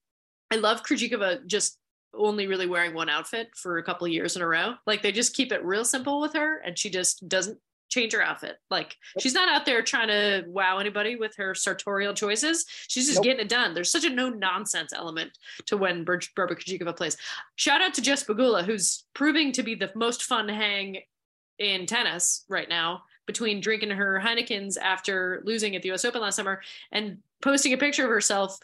I 0.50 0.56
love 0.56 0.82
Krejcikova 0.82 1.46
just 1.46 1.78
only 2.14 2.46
really 2.46 2.66
wearing 2.66 2.94
one 2.94 3.08
outfit 3.08 3.50
for 3.56 3.78
a 3.78 3.82
couple 3.82 4.06
of 4.06 4.12
years 4.12 4.36
in 4.36 4.42
a 4.42 4.46
row. 4.46 4.74
Like 4.86 5.02
they 5.02 5.12
just 5.12 5.34
keep 5.34 5.52
it 5.52 5.64
real 5.64 5.84
simple 5.84 6.20
with 6.20 6.32
her, 6.34 6.58
and 6.58 6.78
she 6.78 6.90
just 6.90 7.28
doesn't 7.28 7.58
change 7.88 8.12
her 8.12 8.22
outfit. 8.22 8.56
Like 8.70 8.96
she's 9.18 9.34
not 9.34 9.48
out 9.48 9.66
there 9.66 9.82
trying 9.82 10.08
to 10.08 10.44
wow 10.46 10.78
anybody 10.78 11.16
with 11.16 11.34
her 11.36 11.54
sartorial 11.54 12.14
choices. 12.14 12.64
She's 12.88 13.06
just 13.06 13.16
Nope. 13.16 13.24
getting 13.24 13.40
it 13.40 13.48
done. 13.48 13.74
There's 13.74 13.90
such 13.90 14.04
a 14.04 14.10
no 14.10 14.28
nonsense 14.28 14.92
element 14.92 15.32
to 15.66 15.76
when 15.76 16.04
Ber- 16.04 16.18
Barbora 16.36 16.56
Krejcikova 16.56 16.96
plays. 16.96 17.16
Shout 17.56 17.80
out 17.82 17.94
to 17.94 18.02
Jess 18.02 18.22
Pegula, 18.24 18.64
who's 18.64 19.04
proving 19.14 19.50
to 19.52 19.62
be 19.62 19.74
the 19.74 19.90
most 19.96 20.22
fun 20.22 20.48
hang 20.48 20.98
in 21.58 21.84
tennis 21.86 22.44
right 22.48 22.68
now 22.68 23.02
between 23.26 23.60
drinking 23.60 23.90
her 23.90 24.20
Heinekens 24.24 24.78
after 24.78 25.42
losing 25.44 25.76
at 25.76 25.82
the 25.82 25.90
US 25.92 26.04
Open 26.04 26.20
last 26.20 26.36
summer 26.36 26.62
and 26.92 27.18
posting 27.42 27.72
a 27.72 27.76
picture 27.76 28.04
of 28.04 28.10
herself 28.10 28.58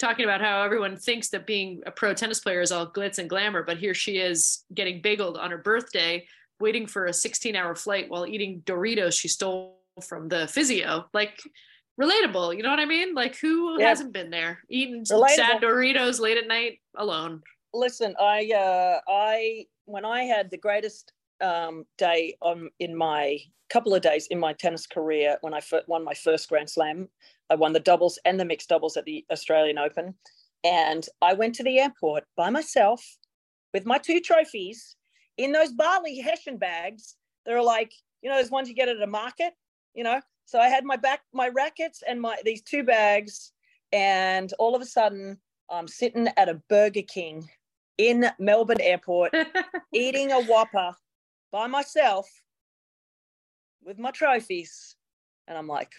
talking 0.00 0.24
about 0.24 0.40
how 0.40 0.62
everyone 0.62 0.96
thinks 0.96 1.28
that 1.28 1.46
being 1.46 1.82
a 1.86 1.90
pro 1.90 2.14
tennis 2.14 2.40
player 2.40 2.60
is 2.60 2.72
all 2.72 2.90
glitz 2.90 3.18
and 3.18 3.30
glamour, 3.30 3.62
but 3.62 3.78
here 3.78 3.94
she 3.94 4.18
is 4.18 4.64
getting 4.74 5.00
bageled 5.00 5.38
on 5.38 5.50
her 5.50 5.58
birthday, 5.58 6.26
waiting 6.58 6.86
for 6.86 7.06
a 7.06 7.12
16 7.12 7.54
hour 7.54 7.74
flight 7.76 8.10
while 8.10 8.26
eating 8.26 8.62
Doritos 8.64 9.18
she 9.18 9.28
stole 9.28 9.78
from 10.02 10.28
the 10.28 10.48
physio. 10.48 11.04
Like, 11.12 11.38
relatable, 12.00 12.56
you 12.56 12.62
know 12.62 12.70
what 12.70 12.80
I 12.80 12.86
mean? 12.86 13.14
Like, 13.14 13.36
who 13.36 13.78
hasn't 13.78 14.12
been 14.12 14.30
there 14.30 14.60
eating 14.68 15.04
Relatable. 15.04 15.28
sad 15.28 15.62
Doritos 15.62 16.18
late 16.18 16.38
at 16.38 16.48
night 16.48 16.80
alone? 16.96 17.42
listen 17.72 18.14
i 18.18 18.50
uh 18.54 19.00
i 19.08 19.64
when 19.84 20.04
i 20.04 20.22
had 20.22 20.50
the 20.50 20.58
greatest 20.58 21.12
um 21.40 21.84
day 21.98 22.34
on 22.40 22.68
in 22.80 22.96
my 22.96 23.38
couple 23.70 23.94
of 23.94 24.02
days 24.02 24.26
in 24.28 24.38
my 24.38 24.52
tennis 24.54 24.86
career 24.86 25.36
when 25.42 25.54
i 25.54 25.60
won 25.86 26.04
my 26.04 26.14
first 26.14 26.48
grand 26.48 26.68
slam 26.68 27.08
i 27.50 27.54
won 27.54 27.72
the 27.72 27.80
doubles 27.80 28.18
and 28.24 28.38
the 28.38 28.44
mixed 28.44 28.68
doubles 28.68 28.96
at 28.96 29.04
the 29.04 29.24
australian 29.30 29.78
open. 29.78 30.14
And 30.64 31.06
i 31.22 31.32
went 31.34 31.54
to 31.56 31.62
the 31.62 31.78
airport 31.78 32.24
by 32.36 32.50
myself 32.50 33.04
with 33.72 33.86
my 33.86 33.98
two 33.98 34.20
trophies 34.20 34.96
in 35.36 35.52
those 35.52 35.72
barley 35.72 36.18
hessian 36.18 36.58
bags. 36.58 37.16
They're 37.46 37.62
like 37.62 37.92
you 38.22 38.30
know 38.30 38.36
those 38.36 38.50
ones 38.50 38.68
you 38.68 38.74
get 38.74 38.88
at 38.88 39.02
a 39.02 39.06
market 39.06 39.54
you 39.94 40.04
know? 40.04 40.20
So 40.44 40.58
i 40.58 40.68
had 40.68 40.84
my 40.84 40.96
back 40.96 41.20
my 41.32 41.48
rackets 41.48 42.02
and 42.06 42.20
my 42.20 42.36
these 42.44 42.62
two 42.62 42.82
bags. 42.82 43.52
And 43.92 44.52
all 44.58 44.74
of 44.74 44.82
a 44.82 44.86
sudden 44.86 45.38
i'm 45.70 45.88
sitting 45.88 46.28
at 46.36 46.48
a 46.48 46.60
burger 46.68 47.02
king 47.02 47.48
in 48.00 48.24
Melbourne 48.38 48.80
Airport 48.80 49.34
eating 49.92 50.32
a 50.32 50.40
Whopper 50.40 50.94
by 51.52 51.66
myself 51.66 52.26
with 53.84 53.98
my 53.98 54.10
trophies. 54.10 54.96
And 55.46 55.58
I'm 55.58 55.66
like, 55.66 55.92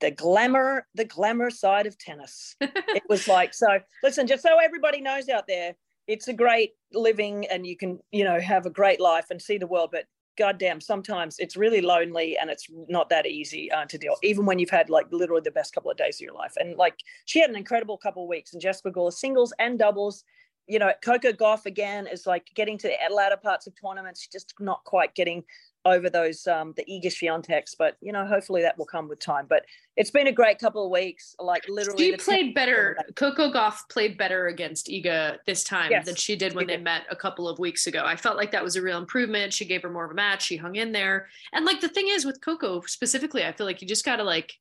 the 0.00 0.10
glamour, 0.10 0.86
the 0.94 1.04
glamour 1.04 1.50
side 1.50 1.86
of 1.86 1.98
tennis. 1.98 2.56
it 2.60 3.02
was 3.08 3.28
like, 3.28 3.54
so 3.54 3.78
listen, 4.02 4.26
just 4.26 4.42
so 4.42 4.58
everybody 4.58 5.00
knows 5.00 5.28
out 5.28 5.46
there, 5.48 5.74
it's 6.06 6.28
a 6.28 6.32
great 6.32 6.72
living 6.92 7.46
and 7.46 7.66
you 7.66 7.76
can, 7.76 7.98
you 8.10 8.24
know, 8.24 8.40
have 8.40 8.66
a 8.66 8.70
great 8.70 9.00
life 9.00 9.26
and 9.30 9.42
see 9.42 9.58
the 9.58 9.66
world. 9.66 9.90
But 9.92 10.04
goddamn, 10.38 10.80
sometimes 10.80 11.38
it's 11.38 11.56
really 11.56 11.80
lonely 11.80 12.38
and 12.38 12.48
it's 12.48 12.66
not 12.88 13.10
that 13.10 13.26
easy 13.26 13.70
uh, 13.72 13.86
to 13.86 13.98
deal, 13.98 14.16
even 14.22 14.46
when 14.46 14.58
you've 14.58 14.70
had 14.70 14.88
like 14.88 15.06
literally 15.10 15.42
the 15.44 15.50
best 15.50 15.74
couple 15.74 15.90
of 15.90 15.96
days 15.96 16.16
of 16.16 16.20
your 16.20 16.34
life. 16.34 16.54
And 16.58 16.76
like 16.76 16.94
she 17.24 17.40
had 17.40 17.50
an 17.50 17.56
incredible 17.56 17.98
couple 17.98 18.22
of 18.22 18.28
weeks 18.28 18.52
and 18.52 18.62
Jess 18.62 18.80
Pegula 18.80 19.12
singles 19.12 19.52
and 19.58 19.78
doubles 19.78 20.24
you 20.68 20.78
know, 20.78 20.92
Coco 21.02 21.32
Gauff 21.32 21.64
again 21.64 22.06
is 22.06 22.26
like 22.26 22.50
getting 22.54 22.76
to 22.78 22.88
the 22.88 23.14
latter 23.14 23.38
parts 23.38 23.66
of 23.66 23.72
tournaments, 23.80 24.28
just 24.30 24.52
not 24.60 24.84
quite 24.84 25.14
getting 25.14 25.42
over 25.90 26.10
those 26.10 26.46
um 26.46 26.74
the 26.76 26.84
Iga 26.84 27.06
Swiatek's, 27.06 27.74
but 27.74 27.96
you 28.00 28.12
know, 28.12 28.26
hopefully 28.26 28.62
that 28.62 28.78
will 28.78 28.86
come 28.86 29.08
with 29.08 29.18
time. 29.18 29.46
But 29.48 29.64
it's 29.96 30.10
been 30.10 30.26
a 30.28 30.32
great 30.32 30.58
couple 30.58 30.84
of 30.84 30.90
weeks. 30.90 31.34
Like 31.38 31.68
literally, 31.68 32.10
She 32.10 32.16
played 32.16 32.54
better. 32.54 32.96
Coco 33.16 33.50
Gauff 33.52 33.88
played 33.90 34.16
better 34.16 34.46
against 34.46 34.88
Iga 34.88 35.38
this 35.46 35.64
time 35.64 35.90
Yes, 35.90 36.06
than 36.06 36.14
she 36.14 36.36
did 36.36 36.54
when 36.54 36.68
she 36.68 36.76
they 36.76 36.82
met 36.82 37.02
a 37.10 37.16
couple 37.16 37.48
of 37.48 37.58
weeks 37.58 37.86
ago. 37.86 38.02
I 38.04 38.16
felt 38.16 38.36
like 38.36 38.52
that 38.52 38.64
was 38.64 38.76
a 38.76 38.82
real 38.82 38.98
improvement. 38.98 39.52
She 39.52 39.64
gave 39.64 39.82
her 39.82 39.90
more 39.90 40.04
of 40.04 40.10
a 40.10 40.14
match. 40.14 40.44
She 40.44 40.56
hung 40.56 40.76
in 40.76 40.92
there. 40.92 41.28
And 41.52 41.64
like 41.64 41.80
the 41.80 41.88
thing 41.88 42.08
is 42.08 42.24
with 42.24 42.40
Coco 42.40 42.80
specifically, 42.82 43.44
I 43.44 43.52
feel 43.52 43.66
like 43.66 43.82
you 43.82 43.88
just 43.88 44.04
got 44.04 44.16
to 44.16 44.24
like 44.24 44.54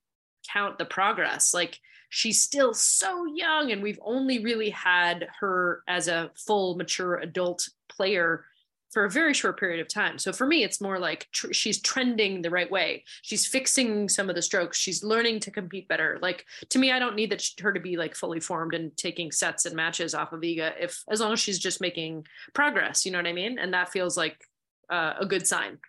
count 0.52 0.78
the 0.78 0.86
progress. 0.86 1.54
Like 1.54 1.80
she's 2.10 2.42
still 2.42 2.74
so 2.74 3.26
young 3.26 3.72
and 3.72 3.84
we've 3.84 4.00
only 4.04 4.44
really 4.44 4.70
had 4.70 5.28
her 5.40 5.84
as 5.88 6.08
a 6.08 6.32
full 6.36 6.76
mature 6.76 7.16
adult 7.16 7.68
player 7.90 8.46
for 8.92 9.06
a 9.06 9.10
very 9.10 9.34
short 9.34 9.60
period 9.60 9.80
of 9.80 9.88
time. 9.88 10.18
So 10.18 10.32
for 10.32 10.48
me, 10.48 10.64
it's 10.64 10.82
more 10.82 11.00
like 11.00 11.28
tr- 11.32 11.54
she's 11.54 11.82
trending 11.82 12.42
the 12.42 12.50
right 12.50 12.70
way. 12.70 13.04
She's 13.22 13.46
fixing 13.46 14.10
some 14.10 14.30
of 14.30 14.36
the 14.36 14.42
strokes. 14.42 14.78
She's 14.78 15.04
learning 15.04 15.42
to 15.42 15.52
compete 15.52 15.88
better. 15.88 16.18
Like 16.22 16.46
to 16.70 16.80
me, 16.80 16.92
I 16.92 17.00
don't 17.00 17.16
need 17.16 17.32
that 17.32 17.42
sh- 17.42 17.60
her 17.62 17.74
to 17.74 17.80
be 17.80 17.98
like 17.98 18.16
fully 18.16 18.40
formed 18.40 18.74
and 18.74 18.96
taking 18.98 19.32
sets 19.32 19.66
and 19.66 19.76
matches 19.76 20.14
off 20.14 20.34
of 20.34 20.42
Iga. 20.42 20.74
If 20.80 21.04
as 21.10 21.20
long 21.20 21.34
as 21.34 21.40
she's 21.40 21.60
just 21.60 21.82
making 21.82 22.26
progress, 22.54 23.06
you 23.06 23.12
know 23.12 23.20
what 23.20 23.28
I 23.28 23.34
mean. 23.34 23.60
And 23.60 23.74
that 23.74 23.90
feels 23.90 24.18
like 24.18 24.42
uh, 24.90 25.14
a 25.20 25.26
good 25.26 25.46
sign. 25.46 25.80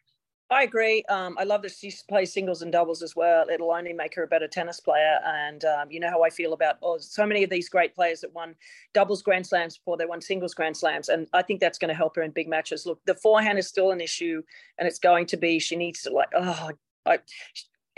I 0.51 0.63
agree. 0.63 1.05
Um, 1.11 1.37
I 1.39 1.45
love 1.45 1.61
that 1.63 1.73
she 1.73 1.93
plays 2.09 2.33
singles 2.33 2.63
and 2.63 2.73
doubles 2.73 3.03
as 3.03 3.15
well. 3.15 3.47
It'll 3.51 3.71
only 3.71 3.93
make 3.93 4.15
her 4.15 4.23
a 4.23 4.27
better 4.27 4.49
tennis 4.49 4.81
player. 4.81 5.19
And 5.25 5.65
um, 5.67 5.91
you 5.91 6.01
know 6.01 6.09
how 6.09 6.23
I 6.23 6.31
feel 6.31 6.55
about 6.55 6.79
oh, 6.83 6.97
so 6.99 7.27
many 7.27 7.45
of 7.45 7.51
these 7.51 7.69
great 7.69 7.95
players 7.95 8.23
that 8.23 8.33
won 8.33 8.55
doubles 8.95 9.23
grand 9.23 9.47
slams 9.47 9.77
before 9.77 9.99
they 9.99 10.07
won 10.07 10.23
singles 10.23 10.55
grand 10.55 10.77
slams. 10.77 11.11
And 11.11 11.29
I 11.35 11.43
think 11.43 11.61
that's 11.61 11.79
going 11.79 11.91
to 11.91 11.95
help 11.95 12.17
her 12.17 12.23
in 12.23 12.31
big 12.31 12.49
matches. 12.49 12.87
Look, 12.87 13.01
the 13.05 13.15
forehand 13.15 13.59
is 13.59 13.69
still 13.69 13.91
an 13.91 14.01
issue, 14.01 14.43
and 14.79 14.89
it's 14.89 14.99
going 14.99 15.27
to 15.27 15.37
be. 15.37 15.59
She 15.59 15.77
needs 15.77 16.03
to 16.03 16.11
like 16.11 16.31
oh, 16.35 16.71
I, 17.05 17.19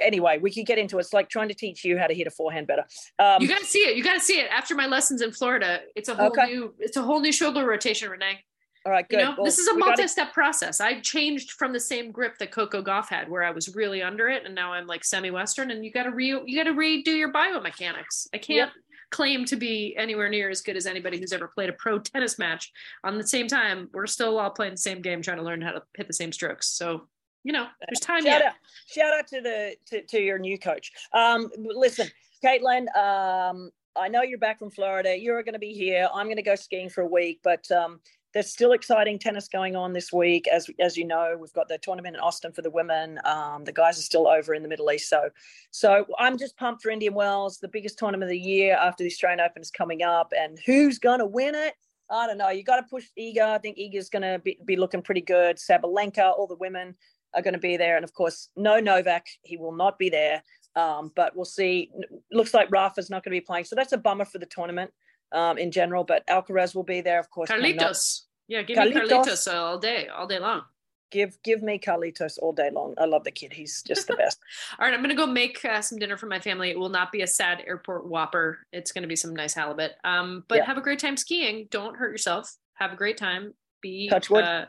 anyway, 0.01 0.39
we 0.39 0.53
could 0.53 0.67
get 0.67 0.79
into 0.79 0.97
it. 0.99 1.03
It's 1.03 1.13
like 1.13 1.29
trying 1.29 1.49
to 1.49 1.55
teach 1.55 1.85
you 1.85 1.99
how 1.99 2.09
to 2.09 2.15
hit 2.15 2.27
a 2.27 2.31
forehand 2.31 2.67
better. 2.67 2.85
Um, 3.21 3.41
you 3.41 3.49
got 3.49 3.61
to 3.61 3.67
see 3.67 3.81
it. 3.81 3.97
You 3.97 4.03
got 4.03 4.15
to 4.15 4.21
see 4.21 4.41
it. 4.41 4.49
After 4.51 4.75
my 4.75 4.87
lessons 4.87 5.23
in 5.23 5.31
Florida, 5.31 5.83
it's 5.95 6.09
a 6.09 6.17
whole 6.17 6.27
Okay. 6.27 6.47
new. 6.47 6.75
It's 6.81 6.97
a 6.97 7.03
whole 7.03 7.21
new 7.21 7.33
shoulder 7.33 7.65
rotation, 7.65 8.11
Rennae. 8.11 8.41
All 8.87 8.93
right, 8.93 9.05
You 9.11 9.19
know, 9.19 9.35
Well, 9.37 9.45
this 9.45 9.59
is 9.59 9.69
a 9.69 9.75
we 9.75 9.81
gotta- 9.81 9.91
multi-step 9.91 10.33
process. 10.33 10.81
I 10.81 11.01
changed 11.01 11.53
from 11.53 11.73
the 11.73 11.81
same 11.81 12.11
grip 12.11 12.39
that 12.39 12.51
Coco 12.51 12.83
Gauff 12.83 13.09
had, 13.09 13.29
where 13.29 13.43
I 13.43 13.51
was 13.51 13.75
really 13.75 14.03
under 14.03 14.29
it, 14.29 14.47
and 14.47 14.55
now 14.55 14.73
I'm 14.73 14.87
like 14.87 15.05
semi-western. 15.05 15.71
And 15.71 15.85
you 15.85 15.91
got 15.93 16.05
to 16.05 16.11
re 16.11 16.29
you 16.47 16.57
got 16.57 16.65
to 16.65 16.75
redo 16.77 17.09
your 17.09 17.31
biomechanics. 17.33 18.29
I 18.33 18.39
can't 18.39 18.71
claim 19.11 19.45
to 19.45 19.57
be 19.57 19.95
anywhere 19.99 20.29
near 20.31 20.49
as 20.49 20.63
good 20.63 20.77
as 20.77 20.87
anybody 20.87 21.19
who's 21.19 21.33
ever 21.33 21.49
played 21.49 21.69
a 21.69 21.73
pro 21.75 21.99
tennis 21.99 22.39
match. 22.39 22.73
On 23.05 23.19
the 23.19 23.27
same 23.27 23.49
time, 23.49 23.91
we're 23.93 24.07
still 24.07 24.39
all 24.39 24.51
playing 24.51 24.75
the 24.75 24.79
same 24.79 25.03
game, 25.03 25.21
trying 25.21 25.39
to 25.39 25.43
learn 25.43 25.61
how 25.61 25.73
to 25.73 25.83
hit 25.97 26.07
the 26.07 26.13
same 26.15 26.33
strokes. 26.33 26.69
So 26.69 27.07
you 27.43 27.53
know, 27.53 27.67
there's 27.89 28.01
time 28.01 28.19
shout 28.23 28.41
yet. 28.41 28.43
out 28.43 28.55
shout 28.87 29.13
out 29.19 29.27
to 29.29 29.41
the 29.41 29.75
to, 29.87 30.03
to 30.03 30.21
your 30.21 30.39
new 30.39 30.59
coach 30.59 30.93
um 31.15 31.51
listen 31.57 32.07
caitlin 32.45 32.83
um 32.95 33.71
i 33.97 34.09
know 34.09 34.21
you're 34.21 34.39
back 34.39 34.59
from 34.59 34.71
florida 34.71 35.19
you're 35.19 35.43
going 35.43 35.55
to 35.55 35.59
be 35.59 35.73
here 35.73 36.07
i'm 36.15 36.27
going 36.27 36.37
to 36.37 36.43
go 36.43 36.55
skiing 36.55 36.91
for 36.91 37.01
a 37.01 37.07
week 37.07 37.41
but 37.43 37.69
um 37.71 37.99
there's 38.33 38.51
still 38.51 38.73
exciting 38.73 39.19
tennis 39.19 39.49
going 39.49 39.77
on 39.77 39.93
this 39.93 40.13
week 40.13 40.47
as 40.49 40.69
as 40.79 40.97
you 40.97 41.05
know 41.05 41.37
we've 41.39 41.53
got 41.53 41.69
the 41.69 41.79
tournament 41.79 42.17
in 42.17 42.21
austin 42.21 42.53
for 42.53 42.63
the 42.63 42.71
women 42.71 43.19
um 43.25 43.65
the 43.65 43.73
guys 43.73 43.99
are 43.99 44.03
still 44.03 44.29
over 44.29 44.55
in 44.55 44.63
the 44.63 44.69
middle 44.69 44.91
east 44.91 45.09
so 45.09 45.29
so 45.71 46.05
i'm 46.19 46.39
just 46.39 46.57
pumped 46.57 46.83
for 46.83 46.91
indian 46.91 47.15
wells 47.15 47.59
the 47.59 47.69
biggest 47.69 47.99
tournament 47.99 48.25
of 48.25 48.31
the 48.31 48.39
year 48.39 48.77
after 48.77 49.03
the 49.03 49.11
australian 49.11 49.41
open 49.41 49.63
is 49.63 49.71
coming 49.71 50.03
up 50.03 50.33
and 50.39 50.59
who's 50.67 50.99
going 50.99 51.19
to 51.19 51.27
win 51.27 51.55
it 51.55 51.75
I 52.13 52.27
don't 52.27 52.39
know. 52.39 52.49
You 52.49 52.65
got 52.65 52.77
to 52.77 52.83
push 52.83 53.05
Iga. 53.19 53.41
I 53.41 53.59
think 53.59 53.79
Iga's 53.79 54.11
going 54.11 54.23
to 54.23 54.41
be, 54.41 54.59
be 54.65 54.77
looking 54.77 55.01
pretty 55.01 55.21
good. 55.21 55.59
Sabalenka, 55.59 56.33
all 56.37 56.47
the 56.47 56.57
women 56.57 56.97
are 57.35 57.43
going 57.43 57.55
to 57.55 57.61
be 57.61 57.77
there. 57.77 57.97
And 57.97 58.05
of 58.05 58.13
course, 58.13 58.49
no 58.57 58.81
Novak. 58.81 59.27
He 59.43 59.57
will 59.57 59.73
not 59.73 59.99
be 59.99 60.11
there. 60.11 60.43
Um, 60.77 61.13
but 61.15 61.37
we'll 61.37 61.45
see. 61.45 61.91
Looks 62.33 62.55
like 62.55 62.71
Rafa's 62.71 63.11
not 63.11 63.25
going 63.25 63.35
to 63.35 63.41
be 63.41 63.45
playing. 63.45 63.65
So 63.65 63.77
that's 63.77 63.93
a 63.93 63.99
bummer 63.99 64.25
for 64.25 64.39
the 64.39 64.47
tournament 64.47 64.91
um, 65.33 65.59
in 65.59 65.71
general. 65.71 66.05
But 66.05 66.27
Alcaraz 66.27 66.75
will 66.75 66.83
be 66.85 67.01
there, 67.01 67.19
of 67.21 67.31
course. 67.31 67.51
Carlitos, 67.51 68.23
yeah, 68.49 68.63
give 68.63 68.77
me 68.79 68.93
Carlitos. 68.93 69.25
Carlitos 69.27 69.55
all 69.55 69.79
day, 69.79 70.09
all 70.09 70.27
day 70.27 70.39
long. 70.39 70.63
give 71.11 71.39
give 71.43 71.63
me 71.63 71.79
Carlitos 71.79 72.39
all 72.41 72.53
day 72.53 72.71
long. 72.73 72.95
I 72.99 73.05
love 73.05 73.25
the 73.25 73.31
kid. 73.31 73.53
He's 73.53 73.83
just 73.83 74.07
the 74.07 74.15
best. 74.17 74.39
All 74.79 74.87
right, 74.87 74.95
I'm 74.95 75.03
gonna 75.03 75.15
go 75.15 75.27
make 75.27 75.65
uh, 75.65 75.81
some 75.83 75.99
dinner 75.99 76.17
for 76.17 76.27
my 76.27 76.39
family. 76.41 76.71
It 76.71 76.79
will 76.79 76.89
not 76.89 77.11
be 77.13 77.23
a 77.23 77.27
sad 77.27 77.63
airport 77.67 78.07
whopper. 78.07 78.59
It's 78.73 78.93
gonna 78.93 79.07
be 79.09 79.17
some 79.17 79.35
nice 79.35 79.55
halibut. 79.55 79.93
Um, 80.05 80.45
but 80.49 80.59
Yeah. 80.59 80.67
have 80.67 80.79
a 80.79 80.83
great 80.83 80.99
time 81.01 81.17
skiing. 81.17 81.67
Don't 81.71 81.97
hurt 81.97 82.13
yourself. 82.13 82.55
Have 82.75 82.93
a 82.93 82.97
great 82.97 83.17
time. 83.17 83.55
Be 83.81 84.09
Touch 84.09 84.31
wood. 84.31 84.45
Uh, 84.45 84.67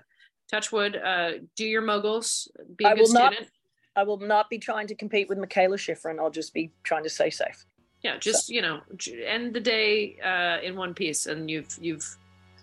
touch 0.50 0.71
wood. 0.71 0.95
Uh, 0.95 1.32
do 1.56 1.65
your 1.65 1.82
moguls. 1.82 2.47
Be 2.76 2.86
a 2.86 2.89
I 2.89 2.95
good 2.95 3.02
will 3.04 3.13
not- 3.13 3.34
student. 3.34 3.52
I 3.93 4.04
will 4.04 4.19
not 4.19 4.50
be 4.50 4.58
trying 4.58 4.88
to 4.88 4.95
compete 4.95 5.28
with 5.28 5.38
Mikaela 5.38 5.76
Shiffrin. 5.78 6.17
I'll 6.17 6.32
just 6.32 6.54
be 6.54 6.71
trying 6.84 7.04
to 7.04 7.10
stay 7.10 7.30
safe. 7.30 7.65
Yeah, 8.03 8.17
just 8.17 8.47
so. 8.47 8.53
you 8.53 8.61
know, 8.61 8.81
end 9.25 9.53
the 9.53 9.59
day 9.59 10.17
uh, 10.23 10.65
in 10.65 10.75
one 10.75 10.93
piece, 10.93 11.27
and 11.27 11.49
you've 11.49 11.77
you've 11.79 12.17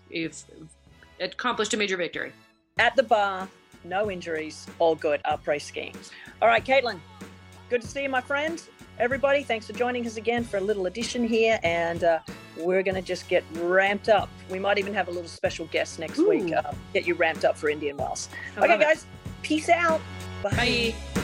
you've 0.09 0.43
accomplished 1.19 1.73
a 1.73 1.77
major 1.77 1.97
victory. 1.97 2.33
At 2.77 2.95
the 2.95 3.03
bar, 3.03 3.47
no 3.83 4.11
injuries, 4.11 4.67
all 4.79 4.95
good. 4.95 5.21
Après 5.23 5.61
skiing. 5.61 5.95
All 6.41 6.47
right, 6.47 6.63
Caitlin, 6.63 6.99
good 7.69 7.81
to 7.81 7.87
see 7.87 8.03
you, 8.03 8.09
my 8.09 8.21
friend. 8.21 8.61
Everybody, 8.99 9.43
thanks 9.43 9.65
for 9.65 9.73
joining 9.73 10.05
us 10.05 10.17
again 10.17 10.43
for 10.43 10.57
a 10.57 10.61
little 10.61 10.85
edition 10.85 11.25
here, 11.25 11.57
and 11.63 12.03
uh, 12.03 12.19
we're 12.57 12.83
going 12.83 12.95
to 12.95 13.01
just 13.01 13.29
get 13.29 13.45
ramped 13.53 14.09
up. 14.09 14.27
We 14.49 14.59
might 14.59 14.77
even 14.77 14.93
have 14.93 15.07
a 15.07 15.11
little 15.11 15.29
special 15.29 15.67
guest 15.67 15.99
next 15.99 16.19
Ooh. 16.19 16.29
week. 16.29 16.53
Uh, 16.53 16.73
get 16.93 17.07
you 17.07 17.13
ramped 17.13 17.45
up 17.45 17.57
for 17.57 17.69
Indian 17.69 17.95
Wells. 17.95 18.27
okay, 18.57 18.77
guys, 18.77 19.05
peace 19.41 19.69
out. 19.69 20.01
Bye. 20.43 20.93
Bye. 21.15 21.23